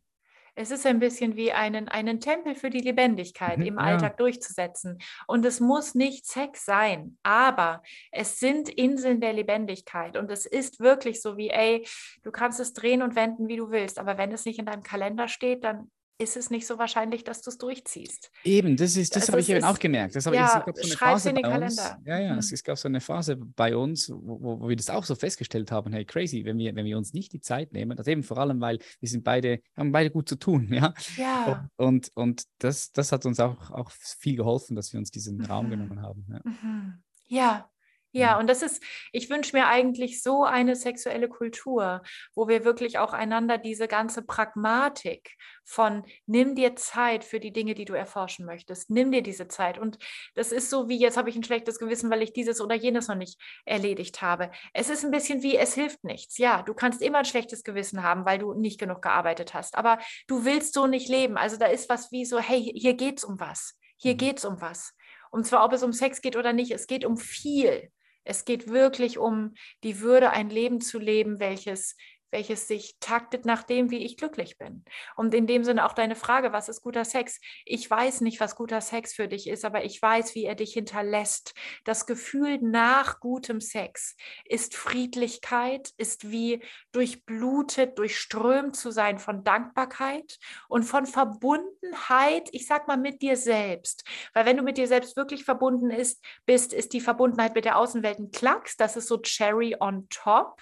[0.61, 3.81] es ist ein bisschen wie einen, einen Tempel für die Lebendigkeit mhm, im ja.
[3.81, 4.99] Alltag durchzusetzen.
[5.27, 7.83] Und es muss nicht Sex sein, aber
[8.13, 10.19] es sind Inseln der Lebendigkeit.
[10.19, 11.87] Und es ist wirklich so wie, ey,
[12.23, 14.83] du kannst es drehen und wenden, wie du willst, aber wenn es nicht in deinem
[14.83, 15.91] Kalender steht, dann
[16.21, 18.31] ist es nicht so wahrscheinlich, dass du es durchziehst.
[18.45, 20.15] Eben, das ist, das also habe ich eben auch gemerkt.
[20.15, 21.97] Das habe ja, ich, so eine Phase in den bei Kalender.
[21.97, 22.07] Uns.
[22.07, 22.39] Ja, ja, mhm.
[22.39, 25.93] es gab so eine Phase bei uns, wo, wo, wir das auch so festgestellt haben,
[25.93, 28.61] hey, crazy, wenn wir, wenn wir uns nicht die Zeit nehmen, das eben vor allem,
[28.61, 30.95] weil wir sind beide, haben beide gut zu tun, ja.
[31.17, 31.69] Ja.
[31.77, 35.45] Und, und das, das hat uns auch, auch viel geholfen, dass wir uns diesen mhm.
[35.47, 36.27] Raum genommen haben.
[36.29, 36.41] Ja.
[36.45, 37.03] Mhm.
[37.29, 37.71] ja.
[38.13, 38.41] Ja, mhm.
[38.41, 38.83] und das ist,
[39.13, 42.03] ich wünsche mir eigentlich so eine sexuelle Kultur,
[42.35, 47.75] wo wir wirklich auch einander diese ganze Pragmatik von nimm dir Zeit für die Dinge,
[47.75, 49.79] die du erforschen möchtest, nimm dir diese Zeit.
[49.79, 49.99] Und
[50.35, 53.07] das ist so wie, jetzt habe ich ein schlechtes Gewissen, weil ich dieses oder jenes
[53.07, 54.51] noch nicht erledigt habe.
[54.73, 56.39] Es ist ein bisschen wie, es hilft nichts.
[56.39, 59.99] Ja, du kannst immer ein schlechtes Gewissen haben, weil du nicht genug gearbeitet hast, aber
[60.27, 61.37] du willst so nicht leben.
[61.37, 63.79] Also da ist was wie so, hey, hier geht es um was.
[63.97, 64.19] Hier mhm.
[64.19, 64.95] geht es um was.
[65.31, 67.91] Und zwar, ob es um Sex geht oder nicht, es geht um viel.
[68.25, 71.97] Es geht wirklich um die Würde, ein Leben zu leben, welches
[72.31, 74.85] welches sich taktet nach dem, wie ich glücklich bin.
[75.17, 77.41] Und in dem Sinne auch deine Frage, was ist guter Sex?
[77.65, 80.73] Ich weiß nicht, was guter Sex für dich ist, aber ich weiß, wie er dich
[80.73, 81.55] hinterlässt.
[81.85, 86.63] Das Gefühl nach gutem Sex ist Friedlichkeit, ist wie
[86.93, 94.05] durchblutet, durchströmt zu sein von Dankbarkeit und von Verbundenheit, ich sag mal mit dir selbst.
[94.35, 97.77] Weil wenn du mit dir selbst wirklich verbunden ist, bist, ist die Verbundenheit mit der
[97.77, 100.61] Außenwelt ein Klacks, das ist so Cherry on top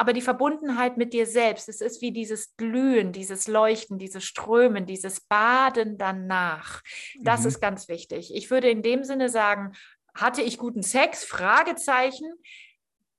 [0.00, 4.86] aber die Verbundenheit mit dir selbst, es ist wie dieses Glühen, dieses Leuchten, dieses Strömen,
[4.86, 6.80] dieses Baden danach.
[7.20, 7.48] Das mhm.
[7.48, 8.34] ist ganz wichtig.
[8.34, 9.74] Ich würde in dem Sinne sagen,
[10.14, 11.24] hatte ich guten Sex?
[11.24, 12.32] Fragezeichen.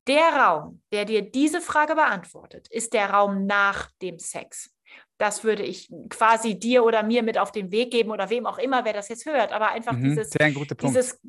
[0.08, 4.74] Der Raum, der dir diese Frage beantwortet, ist der Raum nach dem Sex.
[5.22, 8.58] Das würde ich quasi dir oder mir mit auf den Weg geben oder wem auch
[8.58, 9.54] immer, wer das jetzt hört.
[9.54, 11.20] Aber einfach mhm, dieses, dieses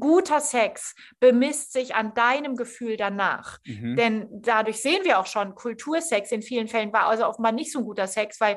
[0.00, 3.58] guter Sex bemisst sich an deinem Gefühl danach.
[3.66, 3.96] Mhm.
[3.96, 7.80] Denn dadurch sehen wir auch schon, Kultursex in vielen Fällen war also offenbar nicht so
[7.80, 8.56] ein guter Sex, weil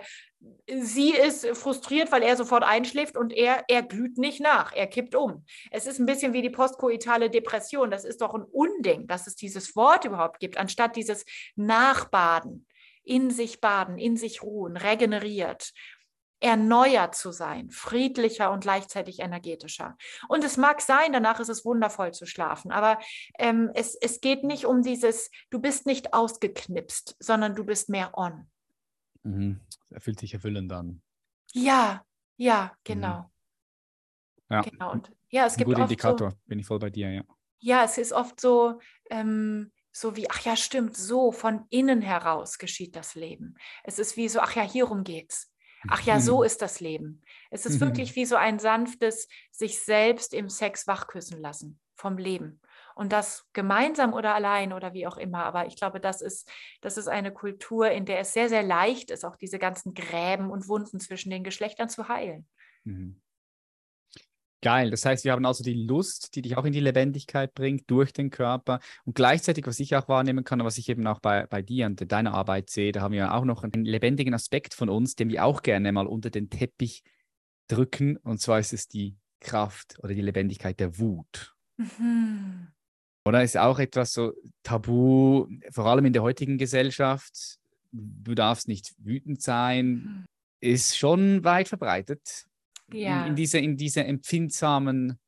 [0.66, 5.14] sie ist frustriert, weil er sofort einschläft und er, er glüht nicht nach, er kippt
[5.14, 5.44] um.
[5.72, 7.92] Es ist ein bisschen wie die postkoitale Depression.
[7.92, 11.26] Das ist doch ein Unding, dass es dieses Wort überhaupt gibt, anstatt dieses
[11.58, 12.66] Nachbaden,
[13.06, 15.72] in sich baden, in sich ruhen, regeneriert
[16.40, 19.98] erneuert zu sein, friedlicher und gleichzeitig energetischer.
[20.28, 23.00] Und es mag sein, danach ist es wundervoll zu schlafen, aber
[23.40, 28.18] ähm, es, es geht nicht um dieses, du bist nicht ausgeknipst, sondern du bist mehr
[28.18, 28.48] on.
[29.24, 29.62] Mhm.
[29.90, 31.02] Er fühlt sich erfüllend an.
[31.54, 32.06] Ja,
[32.38, 33.22] ja, genau.
[34.50, 34.56] Mhm.
[34.56, 34.62] Ja.
[34.62, 34.92] genau.
[34.92, 37.24] Und, ja, es gibt ein guter Indikator, so, bin ich voll bei dir, ja.
[37.60, 38.80] Ja, es ist oft so,
[39.10, 43.56] ähm, so wie, ach ja, stimmt, so von innen heraus geschieht das Leben.
[43.86, 45.54] Es ist wie so, ach ja, hierum geht's.
[45.88, 47.22] Ach ja, so ist das Leben.
[47.50, 52.60] Es ist wirklich wie so ein sanftes sich selbst im Sex wachküssen lassen vom Leben.
[52.96, 55.46] Und das gemeinsam oder allein oder wie auch immer.
[55.46, 56.50] Aber ich glaube, das ist,
[56.82, 60.50] das ist eine Kultur, in der es sehr, sehr leicht ist, auch diese ganzen Gräben
[60.50, 62.48] und Wunden zwischen den Geschlechtern zu heilen.
[62.84, 63.22] Mhm.
[64.66, 64.90] Geil.
[64.90, 68.14] Das heißt, wir haben also die Lust, die dich auch in die Lebendigkeit bringt, durch
[68.14, 68.80] den Körper.
[69.04, 71.86] Und gleichzeitig, was ich auch wahrnehmen kann und was ich eben auch bei, bei dir
[71.86, 75.30] und deiner Arbeit sehe, da haben wir auch noch einen lebendigen Aspekt von uns, den
[75.30, 77.04] wir auch gerne mal unter den Teppich
[77.68, 78.18] drücken.
[78.18, 81.54] Und zwar ist es die Kraft oder die Lebendigkeit der Wut.
[81.78, 82.70] Mhm.
[83.24, 87.60] Oder ist auch etwas so tabu, vor allem in der heutigen Gesellschaft.
[87.92, 90.26] Du darfst nicht wütend sein, mhm.
[90.60, 92.48] ist schon weit verbreitet
[92.92, 93.24] ja.
[93.24, 95.20] in, in, dieser, in dieser empfindsamen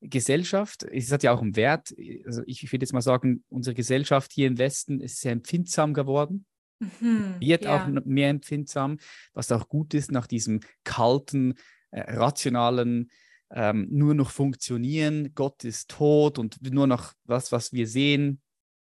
[0.00, 0.84] Gesellschaft.
[0.84, 1.94] Es hat ja auch einen Wert.
[2.24, 5.94] Also ich, ich würde jetzt mal sagen, unsere Gesellschaft hier im Westen ist sehr empfindsam
[5.94, 6.46] geworden.
[6.78, 7.84] Mhm, wird ja.
[7.84, 8.98] auch mehr empfindsam,
[9.34, 11.54] was auch gut ist nach diesem kalten,
[11.90, 13.10] äh, rationalen,
[13.52, 18.40] ähm, nur noch funktionieren, Gott ist tot und nur noch das, was wir sehen,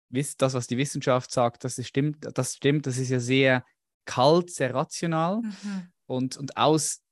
[0.09, 3.65] wisst das, was die Wissenschaft sagt, das ist, stimmt, das stimmt, das ist ja sehr
[4.07, 5.43] kalt, sehr rational.
[5.43, 5.89] Mhm.
[6.07, 7.03] Und, und aus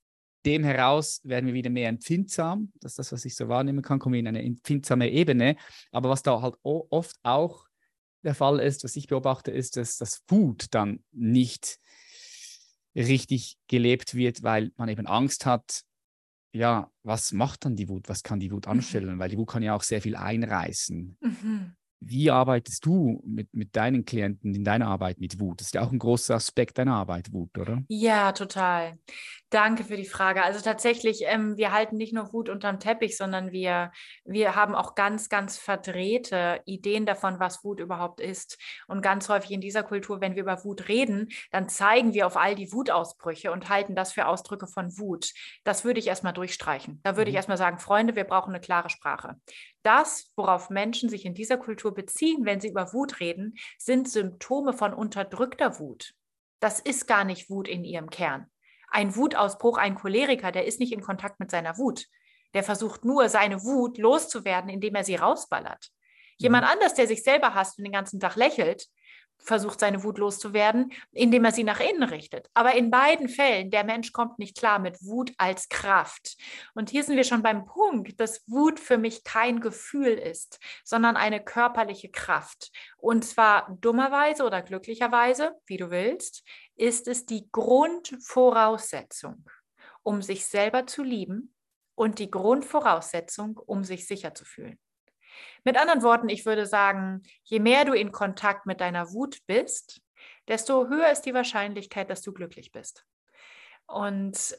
[0.44, 2.72] dem heraus werden wir wieder mehr empfindsam.
[2.80, 5.56] Das ist das, was ich so wahrnehmen kann, kommen wir in eine empfindsame Ebene.
[5.90, 7.66] Aber was da halt oft auch
[8.22, 11.78] der Fall ist, was ich beobachte, ist, dass das Food dann nicht
[12.94, 15.82] richtig gelebt wird, weil man eben Angst hat,
[16.54, 18.08] ja, was macht dann die Wut?
[18.08, 18.72] Was kann die Wut mhm.
[18.72, 19.14] anstellen?
[19.14, 19.18] Mhm.
[19.18, 21.16] Weil die Wut kann ja auch sehr viel einreißen.
[21.20, 21.76] Mhm.
[22.04, 25.60] Wie arbeitest du mit, mit deinen Klienten in deiner Arbeit mit Wut?
[25.60, 27.82] Das ist ja auch ein großer Aspekt deiner Arbeit, Wut, oder?
[27.88, 28.98] Ja, total.
[29.50, 30.42] Danke für die Frage.
[30.42, 33.92] Also tatsächlich, ähm, wir halten nicht nur Wut unterm Teppich, sondern wir,
[34.24, 38.58] wir haben auch ganz, ganz verdrehte Ideen davon, was Wut überhaupt ist.
[38.88, 42.36] Und ganz häufig in dieser Kultur, wenn wir über Wut reden, dann zeigen wir auf
[42.36, 45.32] all die Wutausbrüche und halten das für Ausdrücke von Wut.
[45.64, 47.00] Das würde ich erstmal durchstreichen.
[47.02, 47.32] Da würde mhm.
[47.32, 49.36] ich erstmal sagen, Freunde, wir brauchen eine klare Sprache.
[49.82, 54.72] Das, worauf Menschen sich in dieser Kultur beziehen, wenn sie über Wut reden, sind Symptome
[54.72, 56.14] von unterdrückter Wut.
[56.60, 58.48] Das ist gar nicht Wut in ihrem Kern
[58.92, 62.06] ein Wutausbruch, ein Choleriker, der ist nicht in Kontakt mit seiner Wut.
[62.54, 65.90] Der versucht nur, seine Wut loszuwerden, indem er sie rausballert.
[66.36, 66.72] Jemand mhm.
[66.72, 68.86] anders, der sich selber hasst und den ganzen Tag lächelt,
[69.42, 72.48] versucht seine Wut loszuwerden, indem er sie nach innen richtet.
[72.54, 76.36] Aber in beiden Fällen, der Mensch kommt nicht klar mit Wut als Kraft.
[76.74, 81.16] Und hier sind wir schon beim Punkt, dass Wut für mich kein Gefühl ist, sondern
[81.16, 82.70] eine körperliche Kraft.
[82.96, 86.44] Und zwar dummerweise oder glücklicherweise, wie du willst,
[86.76, 89.44] ist es die Grundvoraussetzung,
[90.02, 91.54] um sich selber zu lieben
[91.94, 94.78] und die Grundvoraussetzung, um sich sicher zu fühlen.
[95.64, 100.00] Mit anderen Worten, ich würde sagen, je mehr du in Kontakt mit deiner Wut bist,
[100.48, 103.04] desto höher ist die Wahrscheinlichkeit, dass du glücklich bist.
[103.86, 104.56] Und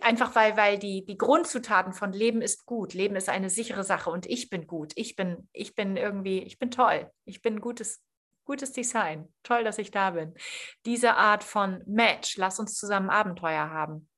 [0.00, 2.94] einfach weil, weil die, die Grundzutaten von Leben ist gut.
[2.94, 4.92] Leben ist eine sichere Sache und ich bin gut.
[4.94, 7.10] Ich bin, ich bin irgendwie, ich bin toll.
[7.24, 8.02] Ich bin gutes,
[8.44, 9.32] gutes Design.
[9.42, 10.34] Toll, dass ich da bin.
[10.84, 14.08] Diese Art von Match, lass uns zusammen Abenteuer haben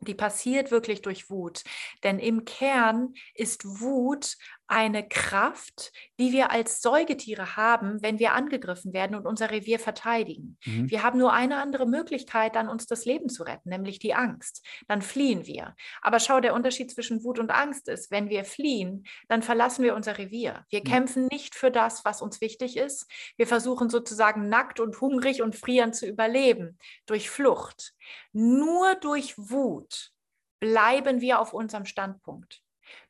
[0.00, 1.64] die passiert wirklich durch Wut.
[2.04, 4.36] Denn im Kern ist Wut
[4.68, 10.58] eine Kraft, die wir als Säugetiere haben, wenn wir angegriffen werden und unser Revier verteidigen.
[10.64, 10.90] Mhm.
[10.90, 14.64] Wir haben nur eine andere Möglichkeit, dann uns das Leben zu retten, nämlich die Angst.
[14.86, 15.74] Dann fliehen wir.
[16.02, 19.94] Aber schau, der Unterschied zwischen Wut und Angst ist, wenn wir fliehen, dann verlassen wir
[19.94, 20.64] unser Revier.
[20.68, 20.84] Wir mhm.
[20.84, 23.10] kämpfen nicht für das, was uns wichtig ist.
[23.36, 27.94] Wir versuchen sozusagen nackt und hungrig und frierend zu überleben durch Flucht.
[28.32, 30.12] Nur durch Wut
[30.60, 32.62] bleiben wir auf unserem Standpunkt.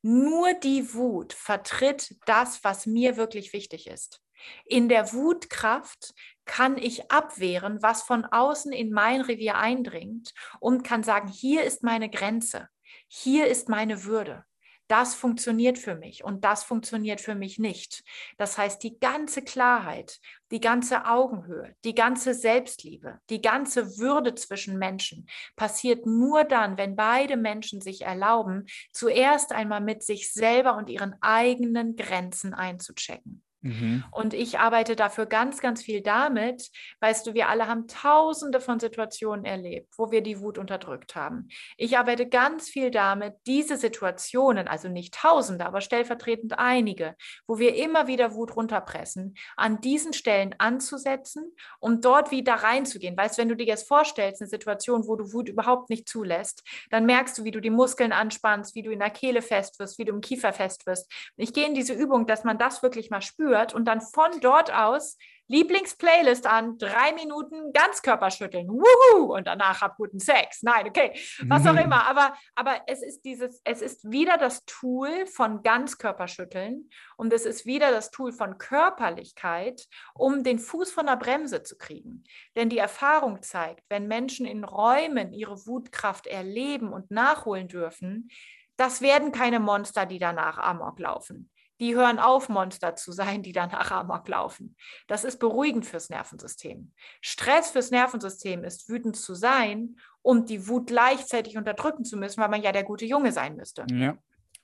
[0.03, 4.21] Nur die Wut vertritt das, was mir wirklich wichtig ist.
[4.65, 6.15] In der Wutkraft
[6.45, 11.83] kann ich abwehren, was von außen in mein Revier eindringt und kann sagen, hier ist
[11.83, 12.69] meine Grenze,
[13.09, 14.45] hier ist meine Würde.
[14.89, 18.03] Das funktioniert für mich und das funktioniert für mich nicht.
[18.37, 20.19] Das heißt, die ganze Klarheit,
[20.51, 26.97] die ganze Augenhöhe, die ganze Selbstliebe, die ganze Würde zwischen Menschen passiert nur dann, wenn
[26.97, 33.43] beide Menschen sich erlauben, zuerst einmal mit sich selber und ihren eigenen Grenzen einzuchecken.
[33.61, 34.05] Mhm.
[34.13, 36.71] Und ich arbeite dafür ganz, ganz viel damit.
[37.01, 41.49] Weißt du, wir alle haben tausende von Situationen erlebt, wo wir die Wut unterdrückt haben.
[41.77, 47.75] Ich arbeite ganz viel damit, diese Situationen, also nicht tausende, aber stellvertretend einige, wo wir
[47.75, 53.17] immer wieder Wut runterpressen, an diesen Stellen anzusetzen, um dort wieder reinzugehen.
[53.17, 56.63] Weißt du, wenn du dir jetzt vorstellst, eine Situation, wo du Wut überhaupt nicht zulässt,
[56.91, 59.99] dann merkst du, wie du die Muskeln anspannst, wie du in der Kehle fest wirst,
[59.99, 61.11] wie du im Kiefer fest wirst.
[61.37, 64.41] Ich gehe in diese Übung, dass man das wirklich mal spürt führt und dann von
[64.41, 65.17] dort aus
[65.51, 70.63] Lieblingsplaylist an, drei Minuten Ganzkörperschütteln, wuhu, und danach hab guten Sex.
[70.63, 72.07] Nein, okay, was auch immer.
[72.07, 77.65] Aber, aber es ist dieses, es ist wieder das Tool von Ganzkörperschütteln und es ist
[77.65, 82.25] wieder das Tool von Körperlichkeit, um den Fuß von der Bremse zu kriegen.
[82.55, 88.29] Denn die Erfahrung zeigt, wenn Menschen in Räumen ihre Wutkraft erleben und nachholen dürfen,
[88.77, 91.51] das werden keine Monster, die danach Amok laufen
[91.81, 94.77] die hören auf, Monster zu sein, die danach Amok laufen.
[95.07, 96.93] Das ist beruhigend fürs Nervensystem.
[97.21, 102.49] Stress fürs Nervensystem ist, wütend zu sein und die Wut gleichzeitig unterdrücken zu müssen, weil
[102.49, 103.87] man ja der gute Junge sein müsste.
[103.91, 104.19] Ja.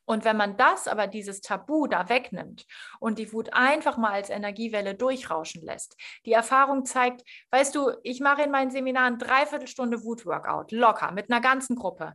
[0.06, 2.66] Und wenn man das aber, dieses Tabu da wegnimmt
[3.00, 5.96] und die Wut einfach mal als Energiewelle durchrauschen lässt,
[6.26, 11.30] die Erfahrung zeigt, weißt du, ich mache in meinen Seminaren dreiviertel Stunde Wutworkout, locker, mit
[11.30, 12.14] einer ganzen Gruppe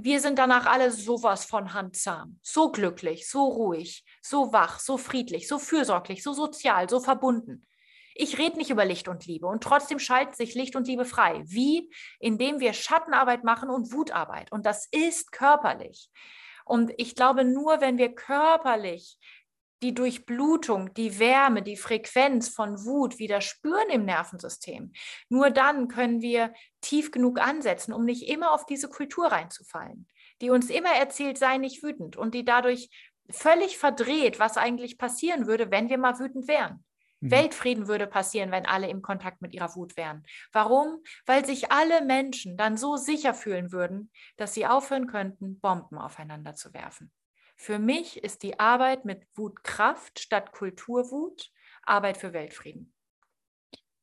[0.00, 5.48] wir sind danach alle sowas von handzahm, so glücklich, so ruhig, so wach, so friedlich,
[5.48, 7.66] so fürsorglich, so sozial, so verbunden.
[8.14, 11.42] Ich rede nicht über Licht und Liebe und trotzdem schalten sich Licht und Liebe frei.
[11.46, 11.90] Wie?
[12.20, 14.52] Indem wir Schattenarbeit machen und Wutarbeit.
[14.52, 16.10] Und das ist körperlich.
[16.64, 19.18] Und ich glaube, nur wenn wir körperlich
[19.82, 24.92] die Durchblutung, die Wärme, die Frequenz von Wut wieder spüren im Nervensystem,
[25.28, 30.06] nur dann können wir tief genug ansetzen, um nicht immer auf diese Kultur reinzufallen,
[30.40, 32.90] die uns immer erzählt, sei nicht wütend und die dadurch
[33.30, 36.84] völlig verdreht, was eigentlich passieren würde, wenn wir mal wütend wären.
[37.20, 37.30] Mhm.
[37.30, 40.24] Weltfrieden würde passieren, wenn alle im Kontakt mit ihrer Wut wären.
[40.52, 41.02] Warum?
[41.26, 46.54] Weil sich alle Menschen dann so sicher fühlen würden, dass sie aufhören könnten, Bomben aufeinander
[46.54, 47.10] zu werfen.
[47.60, 51.50] Für mich ist die Arbeit mit Wutkraft statt Kulturwut
[51.82, 52.94] Arbeit für Weltfrieden.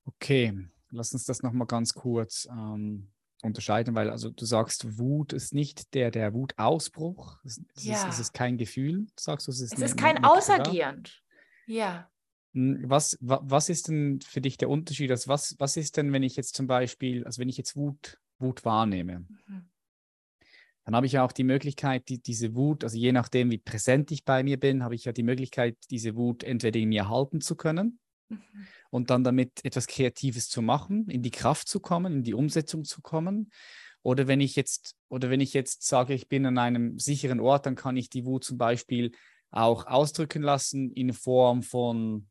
[0.04, 3.12] Okay, lass uns das nochmal ganz kurz ähm,
[3.44, 7.40] unterscheiden, weil also du sagst, Wut ist nicht der, der Wutausbruch.
[7.46, 7.96] Es, es, ja.
[7.96, 9.52] ist, es ist kein Gefühl, sagst du?
[9.52, 11.04] Es ist, es eine, ist kein Ausagieren.
[11.66, 12.12] Ja.
[12.54, 15.12] Hm, was, was ist denn für dich der Unterschied?
[15.12, 18.20] Also was, was ist denn, wenn ich jetzt zum Beispiel, also wenn ich jetzt Wut,
[18.38, 19.26] Wut wahrnehme?
[19.48, 19.70] Mhm
[20.86, 24.12] dann habe ich ja auch die Möglichkeit, die, diese Wut, also je nachdem, wie präsent
[24.12, 27.42] ich bei mir bin, habe ich ja die Möglichkeit, diese Wut entweder in mir halten
[27.42, 28.40] zu können mhm.
[28.92, 32.84] und dann damit etwas Kreatives zu machen, in die Kraft zu kommen, in die Umsetzung
[32.84, 33.52] zu kommen.
[34.04, 37.66] Oder wenn ich jetzt, oder wenn ich jetzt sage, ich bin an einem sicheren Ort,
[37.66, 39.12] dann kann ich die Wut zum Beispiel
[39.50, 42.30] auch ausdrücken lassen in Form von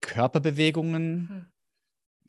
[0.00, 1.46] Körperbewegungen, mhm.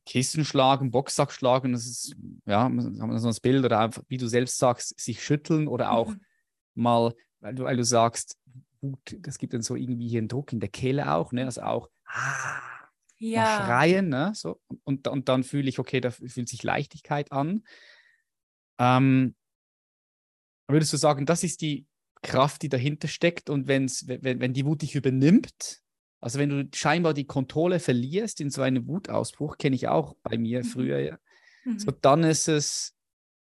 [0.10, 2.16] Kissen schlagen, Boxsack schlagen, das ist,
[2.47, 5.91] ja, haben wir so das Bild oder einfach, wie du selbst sagst, sich schütteln oder
[5.91, 6.20] auch mhm.
[6.74, 8.36] mal, weil du, weil du sagst,
[8.82, 11.62] gut, das gibt dann so irgendwie hier einen Druck in der Kehle auch, ne, also
[11.62, 12.60] auch, ah,
[13.20, 13.64] ja.
[13.68, 17.62] schreien, ne, so, und, und dann fühle ich, okay, da fühlt sich Leichtigkeit an.
[18.80, 19.36] Ähm,
[20.68, 21.86] würdest du sagen, das ist die
[22.24, 25.84] Kraft, die dahinter steckt und wenn's, wenn, wenn die Wut dich übernimmt,
[26.22, 30.38] also wenn du scheinbar die Kontrolle verlierst in so einem Wutausbruch, kenne ich auch bei
[30.38, 30.63] mir mhm.
[30.65, 31.20] früher,
[31.65, 31.80] mhm.
[31.80, 32.95] so dann ist es,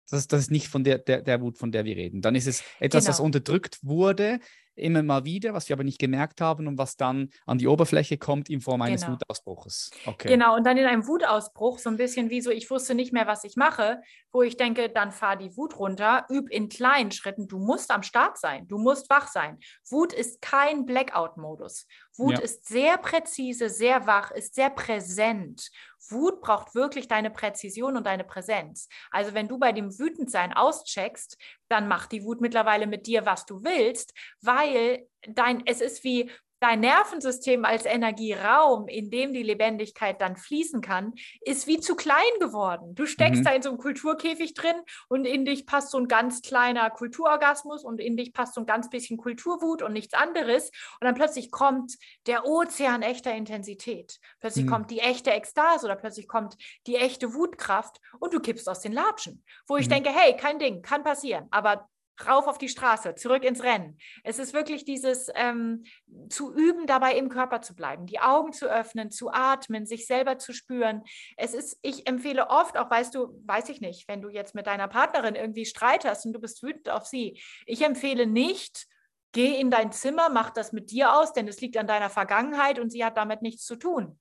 [0.08, 2.20] das, das ist nicht von der, der, der Wut, von der wir reden.
[2.20, 3.12] Dann ist es etwas, genau.
[3.12, 4.40] was unterdrückt wurde,
[4.77, 8.18] immer mal wieder, was wir aber nicht gemerkt haben und was dann an die Oberfläche
[8.18, 9.14] kommt in Form eines genau.
[9.14, 9.91] Wutausbruches.
[10.07, 10.29] Okay.
[10.29, 13.27] Genau, und dann in einem Wutausbruch, so ein bisschen wie so, ich wusste nicht mehr,
[13.27, 14.01] was ich mache,
[14.33, 17.47] wo ich denke, dann fahr die Wut runter, üb in kleinen Schritten.
[17.47, 19.59] Du musst am Start sein, du musst wach sein.
[19.89, 21.87] Wut ist kein Blackout-Modus.
[22.16, 22.41] Wut ja.
[22.41, 25.70] ist sehr präzise, sehr wach, ist sehr präsent.
[26.11, 28.88] Wut braucht wirklich deine Präzision und deine Präsenz.
[29.11, 31.36] Also wenn du bei dem Wütendsein auscheckst,
[31.68, 36.30] dann macht die Wut mittlerweile mit dir, was du willst, weil dein, es ist wie,
[36.61, 42.22] dein Nervensystem als Energieraum, in dem die Lebendigkeit dann fließen kann, ist wie zu klein
[42.40, 42.94] geworden.
[42.94, 43.44] Du steckst mhm.
[43.44, 44.76] da in so einem Kulturkäfig drin
[45.09, 48.66] und in dich passt so ein ganz kleiner Kulturorgasmus und in dich passt so ein
[48.66, 50.70] ganz bisschen Kulturwut und nichts anderes.
[51.00, 51.96] Und dann plötzlich kommt
[52.26, 54.18] der Ozean echter Intensität.
[54.40, 54.70] Plötzlich mhm.
[54.70, 58.92] kommt die echte Ekstase oder plötzlich kommt die echte Wutkraft und du kippst aus den
[58.92, 59.44] Latschen.
[59.66, 59.92] Wo ich mhm.
[59.92, 61.46] denke, hey, kein Ding, kann passieren.
[61.50, 61.88] Aber
[62.26, 63.98] rauf auf die Straße, zurück ins Rennen.
[64.22, 65.84] Es ist wirklich dieses ähm,
[66.28, 70.38] zu üben, dabei im Körper zu bleiben, die Augen zu öffnen, zu atmen, sich selber
[70.38, 71.02] zu spüren.
[71.36, 74.66] Es ist, ich empfehle oft, auch weißt du, weiß ich nicht, wenn du jetzt mit
[74.66, 78.86] deiner Partnerin irgendwie Streit hast und du bist wütend auf sie, ich empfehle nicht,
[79.32, 82.78] geh in dein Zimmer, mach das mit dir aus, denn es liegt an deiner Vergangenheit
[82.78, 84.18] und sie hat damit nichts zu tun.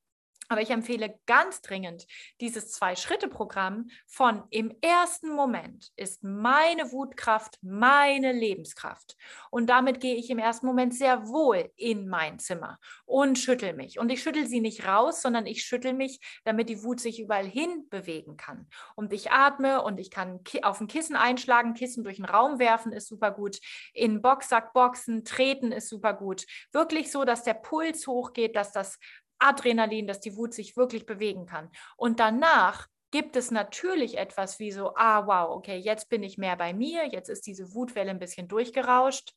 [0.49, 2.05] Aber ich empfehle ganz dringend
[2.41, 9.15] dieses Zwei-Schritte-Programm von im ersten Moment ist meine Wutkraft meine Lebenskraft.
[9.49, 13.99] Und damit gehe ich im ersten Moment sehr wohl in mein Zimmer und schüttel mich.
[13.99, 17.47] Und ich schüttel sie nicht raus, sondern ich schüttel mich, damit die Wut sich überall
[17.47, 18.67] hin bewegen kann.
[18.95, 22.91] Und ich atme und ich kann auf ein Kissen einschlagen, Kissen durch den Raum werfen
[22.91, 23.59] ist super gut.
[23.93, 26.45] In Boxsack boxen, treten ist super gut.
[26.71, 28.99] Wirklich so, dass der Puls hochgeht, dass das
[29.43, 31.69] Adrenalin, dass die Wut sich wirklich bewegen kann.
[31.97, 36.55] Und danach gibt es natürlich etwas wie so, ah, wow, okay, jetzt bin ich mehr
[36.55, 39.33] bei mir, jetzt ist diese Wutwelle ein bisschen durchgerauscht.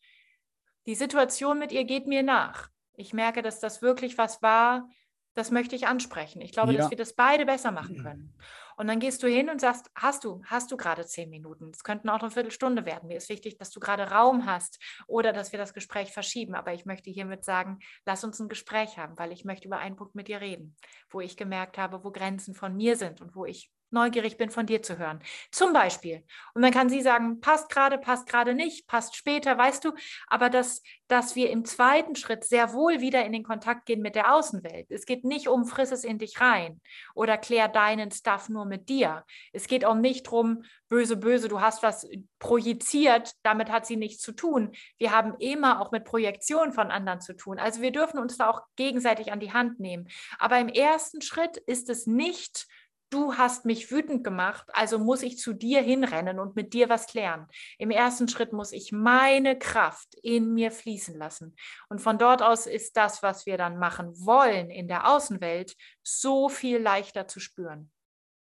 [0.86, 2.70] Die Situation mit ihr geht mir nach.
[2.94, 4.88] Ich merke, dass das wirklich was war,
[5.34, 6.40] das möchte ich ansprechen.
[6.40, 6.78] Ich glaube, ja.
[6.78, 8.34] dass wir das beide besser machen können.
[8.76, 11.70] Und dann gehst du hin und sagst, hast du, hast du gerade zehn Minuten?
[11.72, 13.08] Es könnten auch eine Viertelstunde werden.
[13.08, 16.54] Mir ist wichtig, dass du gerade Raum hast oder dass wir das Gespräch verschieben.
[16.54, 19.96] Aber ich möchte hiermit sagen, lass uns ein Gespräch haben, weil ich möchte über einen
[19.96, 20.76] Punkt mit dir reden,
[21.10, 24.66] wo ich gemerkt habe, wo Grenzen von mir sind und wo ich neugierig bin, von
[24.66, 25.20] dir zu hören.
[25.50, 26.24] Zum Beispiel.
[26.54, 29.92] Und dann kann sie sagen, passt gerade, passt gerade nicht, passt später, weißt du.
[30.26, 34.14] Aber dass, dass wir im zweiten Schritt sehr wohl wieder in den Kontakt gehen mit
[34.14, 34.90] der Außenwelt.
[34.90, 36.80] Es geht nicht um, friss es in dich rein
[37.14, 39.24] oder klär deinen Stuff nur mit dir.
[39.52, 42.08] Es geht auch nicht darum, böse, böse, du hast was
[42.38, 44.72] projiziert, damit hat sie nichts zu tun.
[44.98, 47.58] Wir haben immer auch mit Projektion von anderen zu tun.
[47.58, 50.08] Also wir dürfen uns da auch gegenseitig an die Hand nehmen.
[50.38, 52.66] Aber im ersten Schritt ist es nicht
[53.10, 57.06] du hast mich wütend gemacht, also muss ich zu dir hinrennen und mit dir was
[57.06, 57.46] klären.
[57.78, 61.54] Im ersten Schritt muss ich meine Kraft in mir fließen lassen.
[61.88, 66.48] Und von dort aus ist das, was wir dann machen wollen in der Außenwelt, so
[66.48, 67.90] viel leichter zu spüren.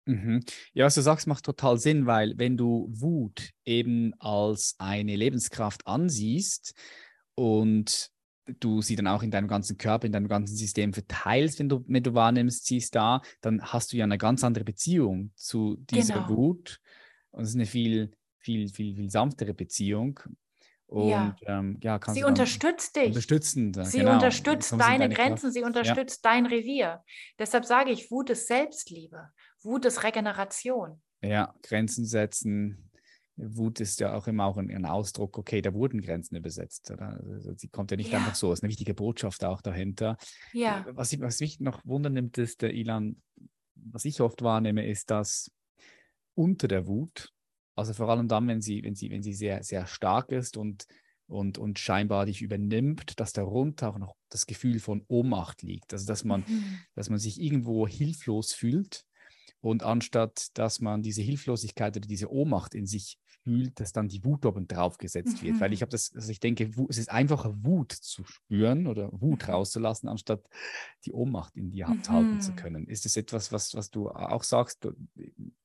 [0.07, 0.45] Mhm.
[0.73, 5.87] Ja, was du sagst, macht total Sinn, weil wenn du Wut eben als eine Lebenskraft
[5.87, 6.75] ansiehst
[7.35, 8.11] und
[8.59, 11.85] du sie dann auch in deinem ganzen Körper, in deinem ganzen System verteilst, wenn du,
[11.87, 15.77] wenn du wahrnimmst, sie ist da, dann hast du ja eine ganz andere Beziehung zu
[15.91, 16.29] dieser genau.
[16.29, 16.81] Wut.
[17.31, 20.21] Und es ist eine viel, viel, viel, viel sanftere Beziehung.
[20.87, 23.09] Und ja, ähm, ja sie unterstützt dich.
[23.09, 23.73] Unterstützen.
[23.85, 24.15] Sie genau.
[24.15, 25.55] unterstützt deine, deine Grenzen, Kraft.
[25.55, 26.33] sie unterstützt ja.
[26.33, 27.05] dein Revier.
[27.39, 29.31] Deshalb sage ich, Wut ist Selbstliebe.
[29.63, 31.01] Wut ist Regeneration.
[31.23, 32.90] Ja, Grenzen setzen,
[33.43, 36.91] Wut ist ja auch immer auch ein, ein Ausdruck, okay, da wurden Grenzen übersetzt.
[36.91, 37.21] Oder?
[37.35, 38.19] Also sie kommt ja nicht ja.
[38.19, 40.17] einfach so, es ist eine wichtige Botschaft auch dahinter.
[40.53, 40.87] Ja.
[40.91, 43.23] Was, ich, was mich noch wundern nimmt, ist, der Ilan,
[43.75, 45.51] was ich oft wahrnehme, ist, dass
[46.35, 47.33] unter der Wut,
[47.77, 50.87] also vor allem dann, wenn sie, wenn sie, wenn sie sehr, sehr stark ist und,
[51.27, 55.93] und, und scheinbar dich übernimmt, dass darunter auch noch das Gefühl von Ohnmacht liegt.
[55.93, 56.79] Also dass man, mhm.
[56.95, 59.05] dass man sich irgendwo hilflos fühlt.
[59.63, 64.25] Und anstatt dass man diese Hilflosigkeit oder diese Ohnmacht in sich fühlt, dass dann die
[64.25, 65.57] Wut oben drauf gesetzt wird.
[65.57, 65.61] Mhm.
[65.61, 69.47] Weil ich habe das, also ich denke, es ist einfacher, Wut zu spüren oder Wut
[69.47, 69.55] mhm.
[69.55, 70.45] rauszulassen, anstatt
[71.05, 72.13] die Ohnmacht in die Hand mhm.
[72.13, 72.57] halten zu mhm.
[72.57, 72.87] können.
[72.87, 74.87] Ist das etwas, was, was du auch sagst?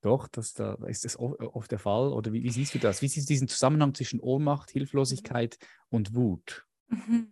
[0.01, 2.11] Doch, dass da, ist das oft der Fall?
[2.11, 3.01] Oder wie, wie siehst du das?
[3.01, 5.57] Wie siehst du diesen Zusammenhang zwischen Ohnmacht, Hilflosigkeit
[5.89, 6.65] und Wut?
[6.87, 7.31] Mhm.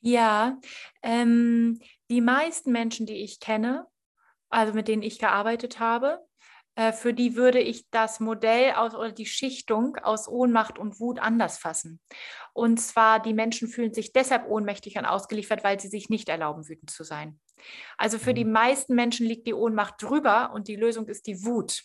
[0.00, 0.58] Ja,
[1.02, 1.78] ähm,
[2.10, 3.86] die meisten Menschen, die ich kenne,
[4.48, 6.18] also mit denen ich gearbeitet habe,
[6.92, 11.58] für die würde ich das Modell aus oder die Schichtung aus Ohnmacht und Wut anders
[11.58, 12.00] fassen.
[12.54, 16.68] Und zwar, die Menschen fühlen sich deshalb ohnmächtig und ausgeliefert, weil sie sich nicht erlauben,
[16.68, 17.38] wütend zu sein.
[17.98, 18.52] Also für die mhm.
[18.52, 21.82] meisten Menschen liegt die Ohnmacht drüber und die Lösung ist die Wut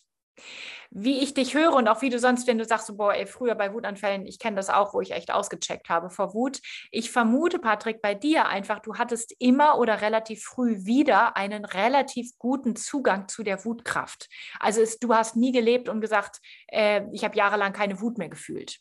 [0.91, 3.25] wie ich dich höre und auch wie du sonst, wenn du sagst, so, boah, ey,
[3.25, 6.59] früher bei Wutanfällen, ich kenne das auch, wo ich echt ausgecheckt habe vor Wut.
[6.91, 12.31] Ich vermute, Patrick, bei dir einfach, du hattest immer oder relativ früh wieder einen relativ
[12.37, 14.29] guten Zugang zu der Wutkraft.
[14.59, 18.29] Also es, du hast nie gelebt und gesagt, äh, ich habe jahrelang keine Wut mehr
[18.29, 18.79] gefühlt.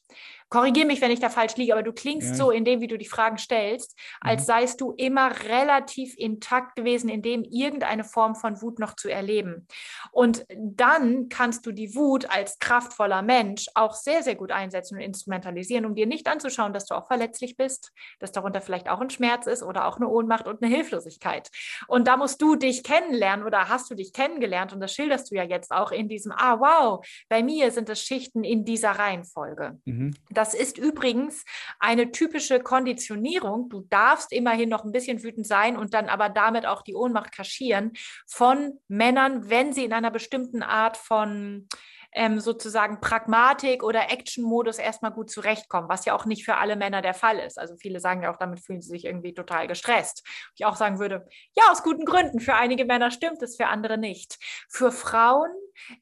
[0.49, 2.35] Korrigiere mich, wenn ich da falsch liege, aber du klingst ja.
[2.37, 4.47] so in dem, wie du die Fragen stellst, als mhm.
[4.47, 9.67] seist du immer relativ intakt gewesen, in dem irgendeine Form von Wut noch zu erleben.
[10.13, 15.03] Und dann kannst du die Wut als kraftvoller Mensch auch sehr, sehr gut einsetzen und
[15.03, 19.11] instrumentalisieren, um dir nicht anzuschauen, dass du auch verletzlich bist, dass darunter vielleicht auch ein
[19.11, 21.51] Schmerz ist oder auch eine Ohnmacht und eine Hilflosigkeit.
[21.89, 25.35] Und da musst du dich kennenlernen oder hast du dich kennengelernt und das schilderst du
[25.35, 29.79] ja jetzt auch in diesem, ah wow, bei mir sind es Schichten in dieser Reihenfolge.
[29.85, 30.15] Mhm.
[30.31, 31.45] Das ist übrigens
[31.79, 33.69] eine typische Konditionierung.
[33.69, 37.33] Du darfst immerhin noch ein bisschen wütend sein und dann aber damit auch die Ohnmacht
[37.33, 37.93] kaschieren
[38.27, 41.69] von Männern, wenn sie in einer bestimmten Art von
[42.17, 47.03] ähm, sozusagen Pragmatik oder Action-Modus erstmal gut zurechtkommen, was ja auch nicht für alle Männer
[47.03, 47.59] der Fall ist.
[47.59, 50.27] Also viele sagen ja auch, damit fühlen sie sich irgendwie total gestresst.
[50.57, 52.41] Ich auch sagen würde, ja, aus guten Gründen.
[52.41, 54.39] Für einige Männer stimmt es, für andere nicht.
[54.71, 55.51] Für Frauen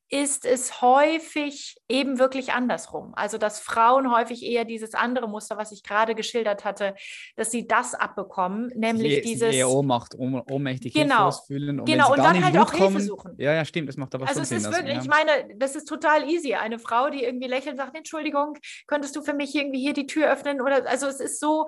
[0.09, 3.13] ist es häufig eben wirklich andersrum.
[3.15, 6.95] Also, dass Frauen häufig eher dieses andere Muster, was ich gerade geschildert hatte,
[7.37, 9.51] dass sie das abbekommen, nämlich sie, dieses.
[9.51, 11.81] Sie eher Ohnmacht, ohm, ohnmächtig genau, fühlen.
[11.81, 13.35] Und genau, und dann halt auch kommen, Hilfe suchen.
[13.39, 14.57] Ja, ja, stimmt, das macht aber also schon Sinn.
[14.59, 15.03] Also, es ist wirklich, ja.
[15.03, 16.55] ich meine, das ist total easy.
[16.55, 18.57] Eine Frau, die irgendwie lächelt und sagt, Entschuldigung,
[18.87, 20.61] könntest du für mich irgendwie hier die Tür öffnen?
[20.61, 21.67] Oder, also, es ist so,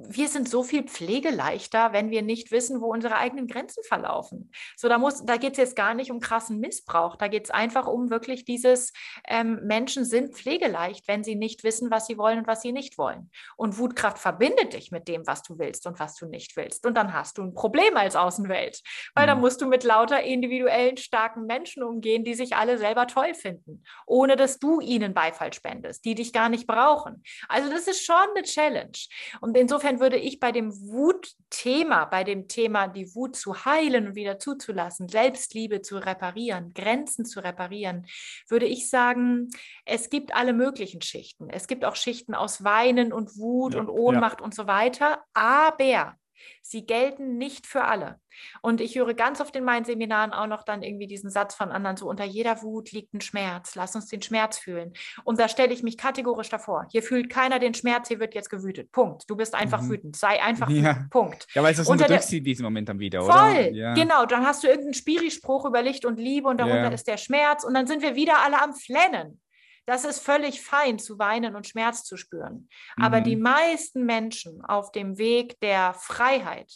[0.00, 4.52] wir sind so viel pflegeleichter, wenn wir nicht wissen, wo unsere eigenen Grenzen verlaufen.
[4.76, 7.16] So, da muss, da geht es jetzt gar nicht um krassen Missbrauch.
[7.16, 8.92] Da geht es einfach um wirklich dieses,
[9.26, 12.96] ähm, Menschen sind pflegeleicht, wenn sie nicht wissen, was sie wollen und was sie nicht
[12.96, 13.30] wollen.
[13.56, 16.86] Und Wutkraft verbindet dich mit dem, was du willst und was du nicht willst.
[16.86, 18.80] Und dann hast du ein Problem als Außenwelt,
[19.14, 19.28] weil mhm.
[19.28, 23.82] dann musst du mit lauter individuellen, starken Menschen umgehen, die sich alle selber toll finden,
[24.06, 27.24] ohne dass du ihnen Beifall spendest, die dich gar nicht brauchen.
[27.48, 28.92] Also das ist schon eine Challenge.
[29.40, 34.08] Und insofern insofern würde ich bei dem Wutthema, bei dem Thema, die Wut zu heilen
[34.08, 38.06] und wieder zuzulassen, Selbstliebe zu reparieren, Grenzen zu reparieren,
[38.48, 39.48] würde ich sagen,
[39.84, 41.48] es gibt alle möglichen Schichten.
[41.50, 44.44] Es gibt auch Schichten aus Weinen und Wut ja, und Ohnmacht ja.
[44.44, 45.22] und so weiter.
[45.34, 46.16] Aber
[46.62, 48.20] Sie gelten nicht für alle.
[48.62, 51.70] Und ich höre ganz oft in meinen Seminaren auch noch dann irgendwie diesen Satz von
[51.70, 54.92] anderen, so unter jeder Wut liegt ein Schmerz, lass uns den Schmerz fühlen.
[55.24, 56.86] Und da stelle ich mich kategorisch davor.
[56.90, 58.92] Hier fühlt keiner den Schmerz, hier wird jetzt gewütet.
[58.92, 59.24] Punkt.
[59.28, 59.90] Du bist einfach mhm.
[59.90, 60.16] wütend.
[60.16, 60.90] Sei einfach ja.
[60.90, 61.10] wütend.
[61.10, 61.46] Punkt.
[61.54, 63.54] Ja, weil es das unterdrückt in diesem Moment dann wieder, voll, oder?
[63.54, 63.94] Voll, ja.
[63.94, 64.26] genau.
[64.26, 66.88] Dann hast du irgendeinen Spirispruch über Licht und Liebe und darunter ja.
[66.88, 69.40] ist der Schmerz und dann sind wir wieder alle am Flennen.
[69.88, 72.68] Das ist völlig fein, zu weinen und Schmerz zu spüren.
[72.98, 73.04] Mhm.
[73.04, 73.42] Aber die mhm.
[73.42, 76.70] meisten Menschen auf dem Weg der Freiheit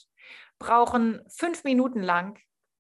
[0.59, 2.39] brauchen fünf Minuten lang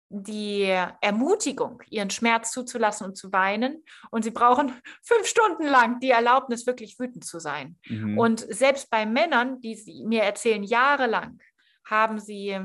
[0.10, 0.64] die
[1.00, 3.86] Ermutigung, ihren Schmerz zuzulassen und zu weinen.
[4.12, 7.78] Und sie brauchen fünf Stunden lang die Erlaubnis, wirklich wütend zu sein.
[7.88, 8.18] Mhm.
[8.18, 11.40] Und selbst bei Männern, die mir erzählen, jahrelang
[11.86, 12.60] haben sie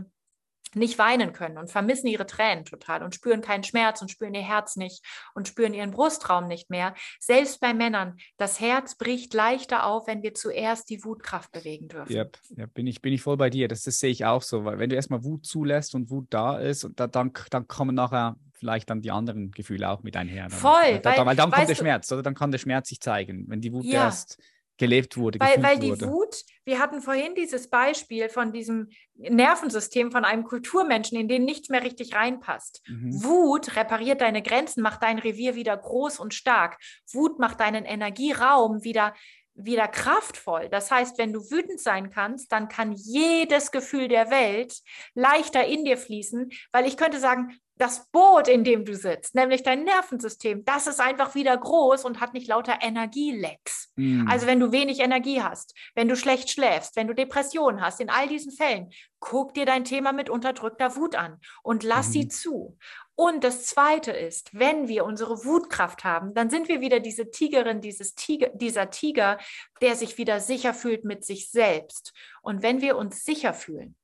[0.74, 4.42] nicht weinen können und vermissen ihre Tränen total und spüren keinen Schmerz und spüren ihr
[4.42, 5.04] Herz nicht
[5.34, 6.94] und spüren ihren Brustraum nicht mehr.
[7.20, 12.12] Selbst bei Männern, das Herz bricht leichter auf, wenn wir zuerst die Wutkraft bewegen dürfen.
[12.12, 13.68] Ja, ja bin, ich, bin ich voll bei dir.
[13.68, 16.58] Das, das sehe ich auch so, weil wenn du erstmal Wut zulässt und Wut da
[16.58, 20.48] ist, und da, dann, dann kommen nachher vielleicht dann die anderen Gefühle auch mit einher.
[20.48, 20.58] Dann.
[20.58, 20.72] Voll.
[20.72, 23.46] Weil, weil, weil dann kommt der Schmerz, oder dann kann der Schmerz sich zeigen.
[23.48, 24.04] Wenn die Wut ja.
[24.04, 24.38] erst
[24.82, 25.38] gelebt wurde.
[25.38, 26.08] Weil, weil die wurde.
[26.08, 31.68] Wut, wir hatten vorhin dieses Beispiel von diesem Nervensystem von einem Kulturmenschen, in den nichts
[31.68, 32.82] mehr richtig reinpasst.
[32.88, 33.22] Mhm.
[33.22, 36.78] Wut repariert deine Grenzen, macht dein Revier wieder groß und stark.
[37.12, 39.14] Wut macht deinen Energieraum wieder
[39.54, 40.70] wieder kraftvoll.
[40.70, 44.80] Das heißt, wenn du wütend sein kannst, dann kann jedes Gefühl der Welt
[45.14, 49.64] leichter in dir fließen, weil ich könnte sagen, das Boot, in dem du sitzt, nämlich
[49.64, 53.92] dein Nervensystem, das ist einfach wieder groß und hat nicht lauter Energielecks.
[53.96, 54.28] Mm.
[54.28, 58.08] Also wenn du wenig Energie hast, wenn du schlecht schläfst, wenn du Depressionen hast, in
[58.08, 62.12] all diesen Fällen, guck dir dein Thema mit unterdrückter Wut an und lass mm.
[62.12, 62.78] sie zu.
[63.16, 67.80] Und das Zweite ist, wenn wir unsere Wutkraft haben, dann sind wir wieder diese Tigerin,
[67.80, 69.38] dieses Tiger, dieser Tiger,
[69.80, 72.12] der sich wieder sicher fühlt mit sich selbst.
[72.42, 73.96] Und wenn wir uns sicher fühlen,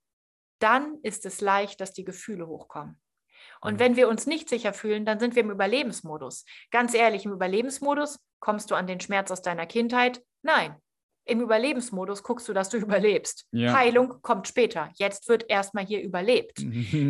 [0.58, 3.00] dann ist es leicht, dass die Gefühle hochkommen.
[3.60, 3.78] Und mhm.
[3.78, 6.44] wenn wir uns nicht sicher fühlen, dann sind wir im Überlebensmodus.
[6.70, 10.22] Ganz ehrlich, im Überlebensmodus kommst du an den Schmerz aus deiner Kindheit?
[10.42, 10.76] Nein.
[11.28, 13.46] Im Überlebensmodus guckst du, dass du überlebst.
[13.52, 13.74] Ja.
[13.74, 14.90] Heilung kommt später.
[14.94, 16.58] Jetzt wird erstmal hier überlebt.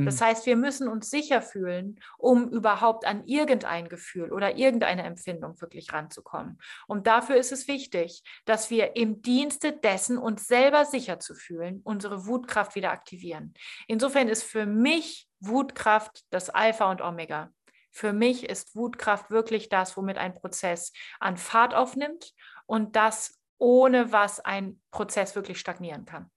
[0.09, 5.61] Das heißt, wir müssen uns sicher fühlen, um überhaupt an irgendein Gefühl oder irgendeine Empfindung
[5.61, 6.59] wirklich ranzukommen.
[6.87, 11.81] Und dafür ist es wichtig, dass wir im Dienste dessen, uns selber sicher zu fühlen,
[11.85, 13.55] unsere Wutkraft wieder aktivieren.
[13.87, 17.51] Insofern ist für mich Wutkraft das Alpha und Omega.
[17.91, 22.35] Für mich ist Wutkraft wirklich das, womit ein Prozess an Fahrt aufnimmt
[22.67, 26.31] und das ohne was ein Prozess wirklich stagnieren kann.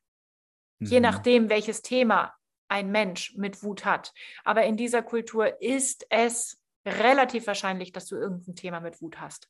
[0.80, 0.88] Mhm.
[0.88, 2.34] Je nachdem, welches Thema
[2.68, 4.14] ein Mensch mit Wut hat.
[4.44, 9.50] Aber in dieser Kultur ist es relativ wahrscheinlich, dass du irgendein Thema mit Wut hast.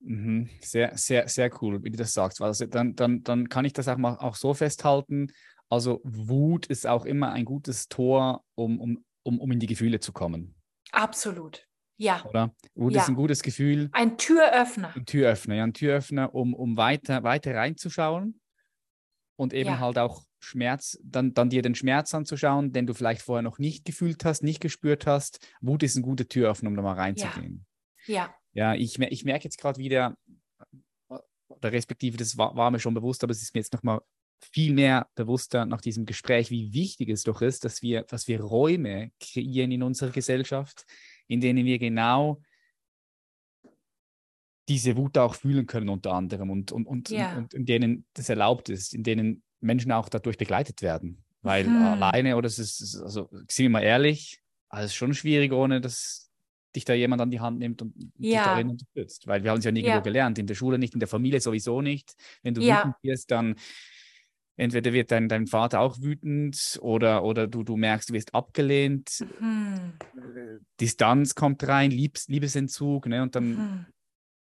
[0.00, 0.48] Mhm.
[0.60, 2.40] Sehr, sehr, sehr cool, wie du das sagst.
[2.40, 5.32] Also dann, dann, dann kann ich das auch mal auch so festhalten.
[5.68, 9.98] Also Wut ist auch immer ein gutes Tor, um, um, um, um in die Gefühle
[10.00, 10.54] zu kommen.
[10.92, 11.66] Absolut.
[11.96, 12.24] Ja.
[12.24, 12.54] Oder?
[12.74, 13.02] Wut ja.
[13.02, 13.88] ist ein gutes Gefühl.
[13.92, 14.94] Ein Türöffner.
[14.94, 18.40] Ein Türöffner, ja, ein Türöffner, um, um weiter, weiter reinzuschauen
[19.36, 19.78] und eben ja.
[19.78, 23.84] halt auch Schmerz, dann, dann dir den Schmerz anzuschauen, den du vielleicht vorher noch nicht
[23.84, 25.38] gefühlt hast, nicht gespürt hast.
[25.60, 27.64] Wut ist ein guter Türöffner, um da mal reinzugehen.
[28.06, 28.34] Ja.
[28.52, 30.16] Ja, ja ich, ich merke jetzt gerade wieder,
[31.48, 34.00] oder respektive, das war, war, mir schon bewusst, aber es ist mir jetzt nochmal
[34.52, 38.40] viel mehr bewusster nach diesem Gespräch, wie wichtig es doch ist, dass wir, dass wir
[38.40, 40.84] Räume kreieren in unserer Gesellschaft,
[41.26, 42.40] in denen wir genau
[44.68, 47.36] diese Wut auch fühlen können unter anderem und, und, und, Ja.
[47.36, 51.24] und in denen das erlaubt ist, in denen Menschen auch dadurch begleitet werden.
[51.42, 51.76] Weil Mhm.
[51.76, 55.80] alleine, oder es ist, also sind wir mal ehrlich, also es ist schon schwierig, ohne
[55.82, 56.30] dass
[56.74, 58.44] dich da jemand an die Hand nimmt und dich Ja.
[58.44, 59.26] darin unterstützt.
[59.26, 60.00] Weil wir haben es ja nirgendwo Ja.
[60.00, 62.14] gelernt, in der Schule nicht, in der Familie sowieso nicht.
[62.42, 62.78] Wenn du Ja.
[62.78, 63.56] wütend wirst, dann
[64.56, 69.24] entweder wird dein, dein Vater auch wütend oder, oder du, du merkst, du wirst abgelehnt,
[69.40, 69.94] Mhm.
[70.80, 73.22] Distanz kommt rein, Liebes, Liebesentzug, ne?
[73.22, 73.86] Und dann, Mhm.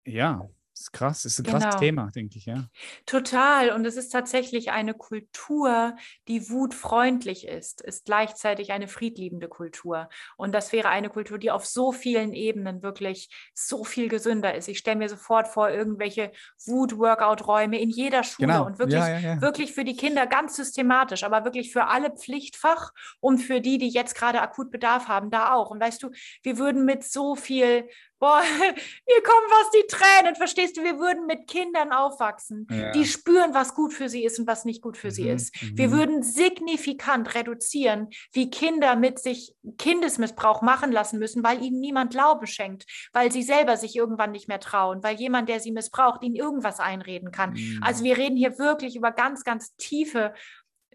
[0.06, 1.80] ja, das ist krass, das ist ein krasses Genau.
[1.80, 2.68] Thema, denke ich, ja.
[3.06, 3.70] Total.
[3.72, 5.96] Und es ist tatsächlich eine Kultur,
[6.28, 10.10] die wutfreundlich ist, ist gleichzeitig eine friedliebende Kultur.
[10.36, 14.68] Und das wäre eine Kultur, die auf so vielen Ebenen wirklich so viel gesünder ist.
[14.68, 16.32] Ich stelle mir sofort vor, irgendwelche
[16.66, 18.66] Wut-Workout-Räume in jeder Schule Genau.
[18.66, 19.42] und wirklich ja, ja, ja.
[19.42, 23.90] wirklich für die Kinder ganz systematisch, aber wirklich für alle Pflichtfach und für die, die
[23.90, 25.70] jetzt gerade akut Bedarf haben, da auch.
[25.70, 26.10] Und weißt du,
[26.42, 27.88] wir würden mit so viel,
[28.24, 30.84] boah, mir kommen fast die Tränen, verstehst du?
[30.84, 32.92] Wir würden mit Kindern aufwachsen, Ja.
[32.92, 35.54] die spüren, was gut für sie ist und was nicht gut für sie Mhm, ist.
[35.78, 35.92] Wir mhm.
[35.92, 42.48] würden signifikant reduzieren, wie Kinder mit sich Kindesmissbrauch machen lassen müssen, weil ihnen niemand Glauben
[42.48, 46.36] schenkt, weil sie selber sich irgendwann nicht mehr trauen, weil jemand, der sie missbraucht, ihnen
[46.36, 47.54] irgendwas einreden kann.
[47.54, 47.82] Mhm.
[47.84, 50.34] Also wir reden hier wirklich über ganz, ganz tiefe,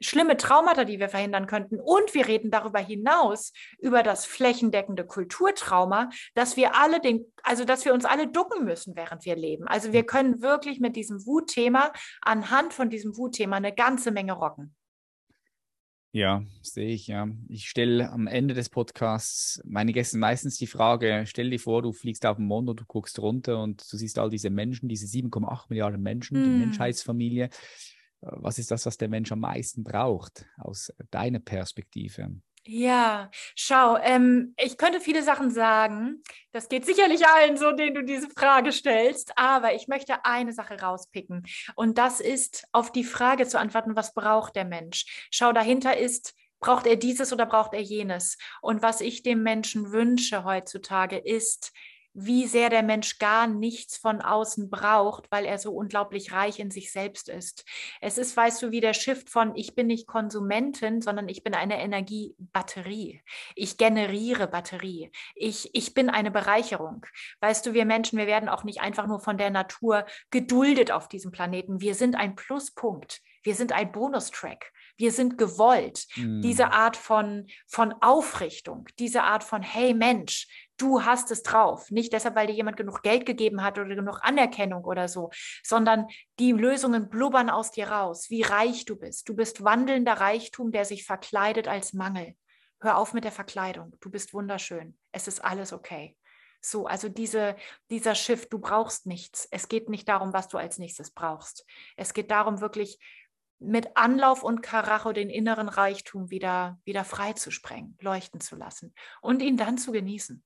[0.01, 1.81] schlimme Traumata, die wir verhindern könnten.
[1.81, 7.85] Und wir reden darüber hinaus über das flächendeckende Kulturtrauma, dass wir alle den, also dass
[7.85, 9.67] wir uns alle ducken müssen, während wir leben.
[9.67, 11.93] Also wir können wirklich mit diesem Wutthema,
[12.23, 14.75] anhand von diesem Wutthema, eine ganze Menge rocken.
[16.13, 17.29] Ja, sehe ich, ja.
[17.49, 21.93] Ich stelle am Ende des Podcasts meine Gästen meistens die Frage, stell dir vor, du
[21.93, 25.07] fliegst auf den Mond und du guckst runter und du siehst all diese Menschen, diese
[25.07, 26.61] 7,8 Milliarden Menschen, die Hm.
[26.61, 27.51] Menschheitsfamilie.
[28.21, 32.33] Was ist das, was der Mensch am meisten braucht, aus deiner Perspektive?
[32.71, 36.23] Ja, schau, ähm, ich könnte viele Sachen sagen.
[36.53, 39.33] Das geht sicherlich allen so, denen du diese Frage stellst.
[39.37, 41.47] Aber ich möchte eine Sache rauspicken.
[41.77, 45.29] Und das ist, auf die Frage zu antworten, was braucht der Mensch?
[45.31, 48.37] Schau, dahinter ist, braucht er dieses oder braucht er jenes?
[48.61, 51.73] Und was ich dem Menschen wünsche heutzutage ist,
[52.15, 56.71] wie sehr der Mensch gar nichts von außen braucht, weil er so unglaublich reich in
[56.71, 57.65] sich selbst ist.
[58.01, 61.55] Es ist, weißt du, wie der Shift von ich bin nicht Konsumentin, sondern ich bin
[61.55, 63.23] eine Energiebatterie.
[63.55, 65.11] Ich generiere Batterie.
[65.35, 67.07] Ich, ich bin eine Bereicherung.
[67.41, 71.09] Weißt du, wir Menschen, wir werden auch nicht einfach nur von der Natur geduldet auf
[71.09, 71.81] diesem Planeten.
[71.81, 73.21] Wir sind ein Pluspunkt.
[73.43, 74.73] Wir sind ein Bonustrack.
[74.97, 76.07] Wir sind gewollt.
[76.15, 76.43] Hm.
[76.43, 80.49] Diese Art von, von Aufrichtung, diese Art von, hey Mensch,
[80.79, 81.91] du hast es drauf.
[81.91, 85.31] Nicht deshalb, weil dir jemand genug Geld gegeben hat oder genug Anerkennung oder so,
[85.63, 86.07] sondern
[86.39, 89.29] die Lösungen blubbern aus dir raus, wie reich du bist.
[89.29, 92.35] Du bist wandelnder Reichtum, der sich verkleidet als Mangel.
[92.81, 93.95] Hör auf mit der Verkleidung.
[94.01, 94.97] Du bist wunderschön.
[95.13, 96.17] Es ist alles okay.
[96.61, 97.57] So, also diese,
[97.91, 99.47] dieser Shift, du brauchst nichts.
[99.51, 101.65] Es geht nicht darum, was du als nächstes brauchst.
[101.97, 102.99] Es geht darum, wirklich
[103.61, 108.95] mit Anlauf und Karacho den inneren Reichtum wieder, wieder frei zu sprengen, leuchten zu lassen
[109.21, 110.45] und ihn dann zu genießen.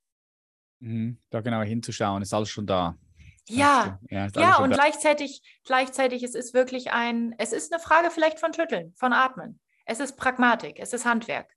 [0.82, 1.18] Mhm.
[1.30, 2.96] Da genauer hinzuschauen, ist alles schon da.
[3.48, 4.76] Ja, ja, ja, und da.
[4.76, 9.60] gleichzeitig, gleichzeitig, es ist wirklich ein, es ist eine Frage vielleicht von Schütteln, von Atmen.
[9.84, 11.48] Es ist Pragmatik, es ist Handwerk.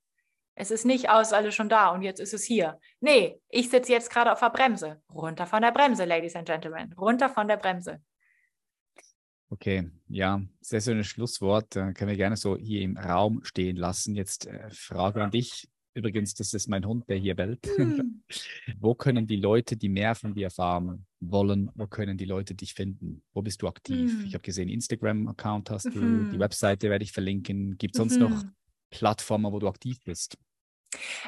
[0.54, 2.80] Es ist nicht aus, alles schon da und jetzt ist es hier.
[3.00, 5.02] Nee, ich sitze jetzt gerade auf der Bremse.
[5.12, 6.92] Runter von der Bremse, Ladies and Gentlemen.
[6.94, 8.00] Runter von der Bremse.
[9.50, 11.76] Okay, ja, sehr schönes Schlusswort.
[11.76, 14.14] Äh, können wir gerne so hier im Raum stehen lassen.
[14.16, 15.68] Jetzt äh, Frage an dich.
[15.96, 17.66] Übrigens, das ist mein Hund, der hier bellt.
[17.76, 18.22] Hm.
[18.80, 22.74] Wo können die Leute, die mehr von dir erfahren wollen, wo können die Leute dich
[22.74, 23.22] finden?
[23.32, 24.10] Wo bist du aktiv?
[24.12, 24.26] Hm.
[24.26, 26.30] Ich habe gesehen, Instagram-Account hast du, Mhm.
[26.30, 27.78] die Webseite werde ich verlinken.
[27.78, 28.50] Gibt es sonst noch Mhm.
[28.90, 30.36] Plattformen, wo du aktiv bist?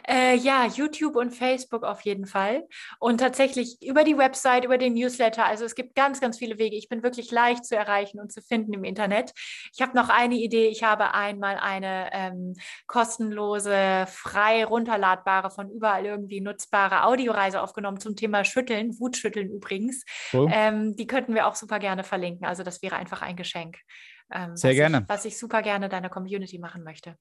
[0.06, 2.66] Äh, ja, YouTube und Facebook auf jeden Fall.
[2.98, 5.44] Und tatsächlich über die Website, über den Newsletter.
[5.44, 6.76] Also es gibt ganz, ganz viele Wege.
[6.76, 9.32] Ich bin wirklich leicht zu erreichen und zu finden im Internet.
[9.74, 10.68] Ich habe noch eine Idee.
[10.68, 12.54] Ich habe einmal eine ähm,
[12.86, 20.04] kostenlose, frei runterladbare, von überall irgendwie nutzbare Audioreise aufgenommen zum Thema Schütteln, Wutschütteln übrigens.
[20.32, 20.48] Cool.
[20.52, 22.46] Ähm, die könnten wir auch super gerne verlinken.
[22.46, 23.78] Also das wäre einfach ein Geschenk.
[24.30, 24.98] Ähm, Sehr was gerne.
[24.98, 27.16] Ich, was ich super gerne deiner Community machen möchte.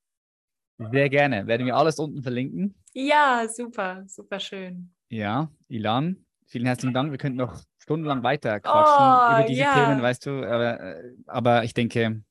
[0.78, 1.48] Sehr gerne.
[1.48, 2.76] Werden wir alles unten verlinken.
[2.94, 4.94] Ja, super, super schön.
[5.10, 7.12] Ja, Ilan, vielen herzlichen Dank.
[7.12, 9.74] Wir könnten noch stundenlang weiter Oh, quatschen über diese ja.
[9.74, 10.44] Themen, weißt du.
[10.44, 12.22] Aber, äh, aber ich denke,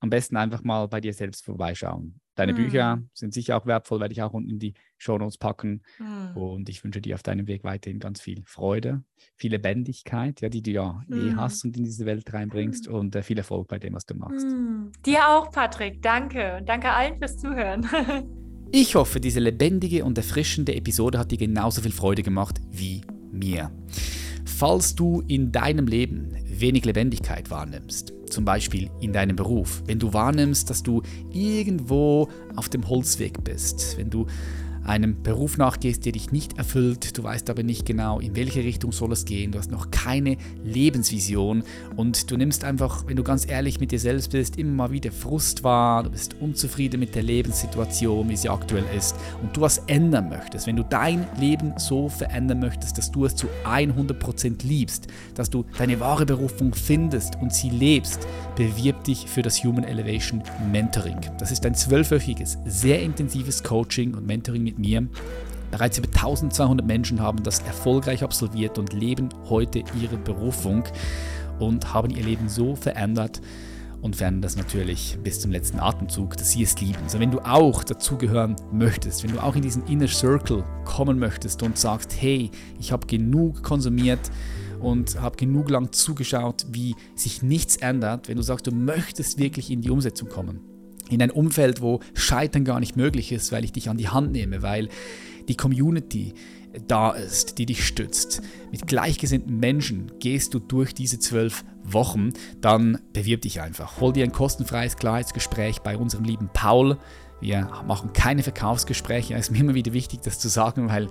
[0.00, 2.20] am besten einfach mal bei dir selbst vorbeischauen.
[2.40, 2.64] Deine Hm.
[2.64, 5.82] Bücher sind sicher auch wertvoll, werde ich auch unten in die Shownotes packen.
[5.98, 6.34] Hm.
[6.38, 9.02] Und ich wünsche dir auf deinem Weg weiterhin ganz viel Freude,
[9.36, 11.36] viel Lebendigkeit, ja, die du ja eh Hm.
[11.36, 14.46] hast und in diese Welt reinbringst und äh, viel Erfolg bei dem, was du machst.
[14.46, 14.90] Hm.
[15.04, 16.00] Dir auch, Patrick.
[16.00, 16.56] Danke.
[16.56, 17.86] Und danke allen fürs Zuhören.
[18.72, 23.00] Ich hoffe, diese lebendige und erfrischende Episode hat dir genauso viel Freude gemacht wie
[23.32, 23.72] mir.
[24.44, 30.12] Falls du in deinem Leben wenig Lebendigkeit wahrnimmst, zum Beispiel in deinem Beruf, wenn du
[30.12, 31.02] wahrnimmst, dass du
[31.32, 34.26] irgendwo auf dem Holzweg bist, wenn du
[34.84, 38.92] einem Beruf nachgehst, der dich nicht erfüllt, du weißt aber nicht genau, in welche Richtung
[38.92, 41.62] soll es gehen, du hast noch keine Lebensvision.
[41.96, 45.12] Und du nimmst einfach, wenn du ganz ehrlich mit dir selbst bist, immer mal wieder
[45.12, 49.16] Frust wahr, du bist unzufrieden mit der Lebenssituation, wie sie aktuell ist.
[49.42, 53.36] Und du was ändern möchtest, wenn du dein Leben so verändern möchtest, dass du es
[53.36, 58.26] zu 100% liebst, dass du deine wahre Berufung findest und sie lebst,
[58.56, 61.18] bewirb dich für das Human Elevation Mentoring.
[61.38, 65.08] Das ist ein zwölfwöchiges, sehr intensives Coaching und Mentoring mit mir.
[65.70, 70.84] Bereits über 1200 Menschen haben das erfolgreich absolviert und leben heute ihre Berufung
[71.58, 73.40] und haben ihr Leben so verändert
[74.00, 76.98] und verändern das natürlich bis zum letzten Atemzug, dass sie es lieben.
[77.02, 81.62] Also wenn du auch dazugehören möchtest, wenn du auch in diesen Inner Circle kommen möchtest
[81.62, 84.30] und sagst, hey, ich habe genug konsumiert,
[84.80, 89.70] und habe genug lang zugeschaut, wie sich nichts ändert, wenn du sagst, du möchtest wirklich
[89.70, 90.69] in die Umsetzung kommen
[91.10, 94.32] in ein Umfeld, wo Scheitern gar nicht möglich ist, weil ich dich an die Hand
[94.32, 94.88] nehme, weil
[95.48, 96.34] die Community
[96.86, 98.42] da ist, die dich stützt.
[98.70, 104.00] Mit gleichgesinnten Menschen gehst du durch diese zwölf Wochen, dann bewirb dich einfach.
[104.00, 106.98] Hol dir ein kostenfreies Klarheitsgespräch bei unserem lieben Paul.
[107.40, 109.34] Wir machen keine Verkaufsgespräche.
[109.34, 111.08] Es ist mir immer wieder wichtig, das zu sagen, weil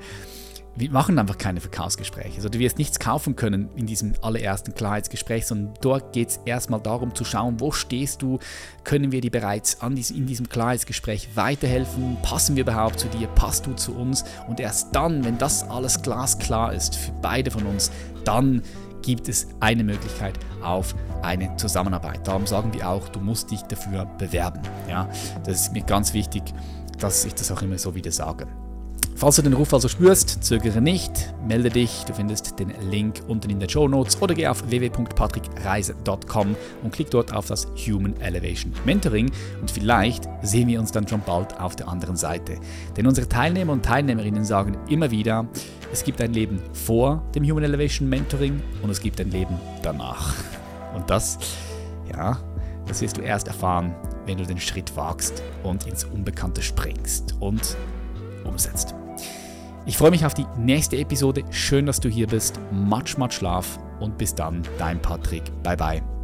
[0.80, 2.38] wir machen einfach keine Verkaufsgespräche.
[2.38, 6.80] Also du wirst nichts kaufen können in diesem allerersten Klarheitsgespräch, sondern dort geht es erstmal
[6.80, 8.40] darum zu schauen, wo stehst du,
[8.86, 13.28] können wir dir bereits an diesem, in diesem Klarheitsgespräch weiterhelfen, passen wir überhaupt zu dir,
[13.28, 17.66] passt du zu uns und erst dann, wenn das alles glasklar ist für beide von
[17.66, 17.92] uns,
[18.24, 18.62] dann
[19.02, 22.26] gibt es eine Möglichkeit auf eine Zusammenarbeit.
[22.26, 24.62] Darum sagen wir auch, du musst dich dafür bewerben.
[24.88, 25.10] Ja,
[25.44, 26.44] das ist mir ganz wichtig,
[27.00, 28.48] dass ich das auch immer so wieder sage.
[29.20, 31.12] Falls du den Ruf also spürst, zögere nicht,
[31.46, 36.56] melde dich, du findest den Link unten in den Show Notes oder geh auf www.patrickreise.com
[36.84, 39.30] und klick dort auf das Human Elevation Mentoring
[39.60, 42.56] und vielleicht sehen wir uns dann schon bald auf der anderen Seite.
[42.96, 45.46] Denn unsere Teilnehmer und Teilnehmerinnen sagen immer wieder,
[45.92, 50.34] es gibt ein Leben vor dem Human Elevation Mentoring und es gibt ein Leben danach.
[50.96, 51.38] Und das,
[52.10, 52.40] ja,
[52.88, 53.94] das wirst du erst erfahren,
[54.26, 57.76] wenn du den Schritt wagst und ins Unbekannte springst und
[58.46, 58.96] umsetzt.
[59.86, 61.44] Ich freue mich auf die nächste Episode.
[61.52, 62.60] Schön, dass du hier bist.
[62.72, 65.44] Much, much Schlaf und bis dann, dein Patrick.
[65.64, 66.19] Bye, bye.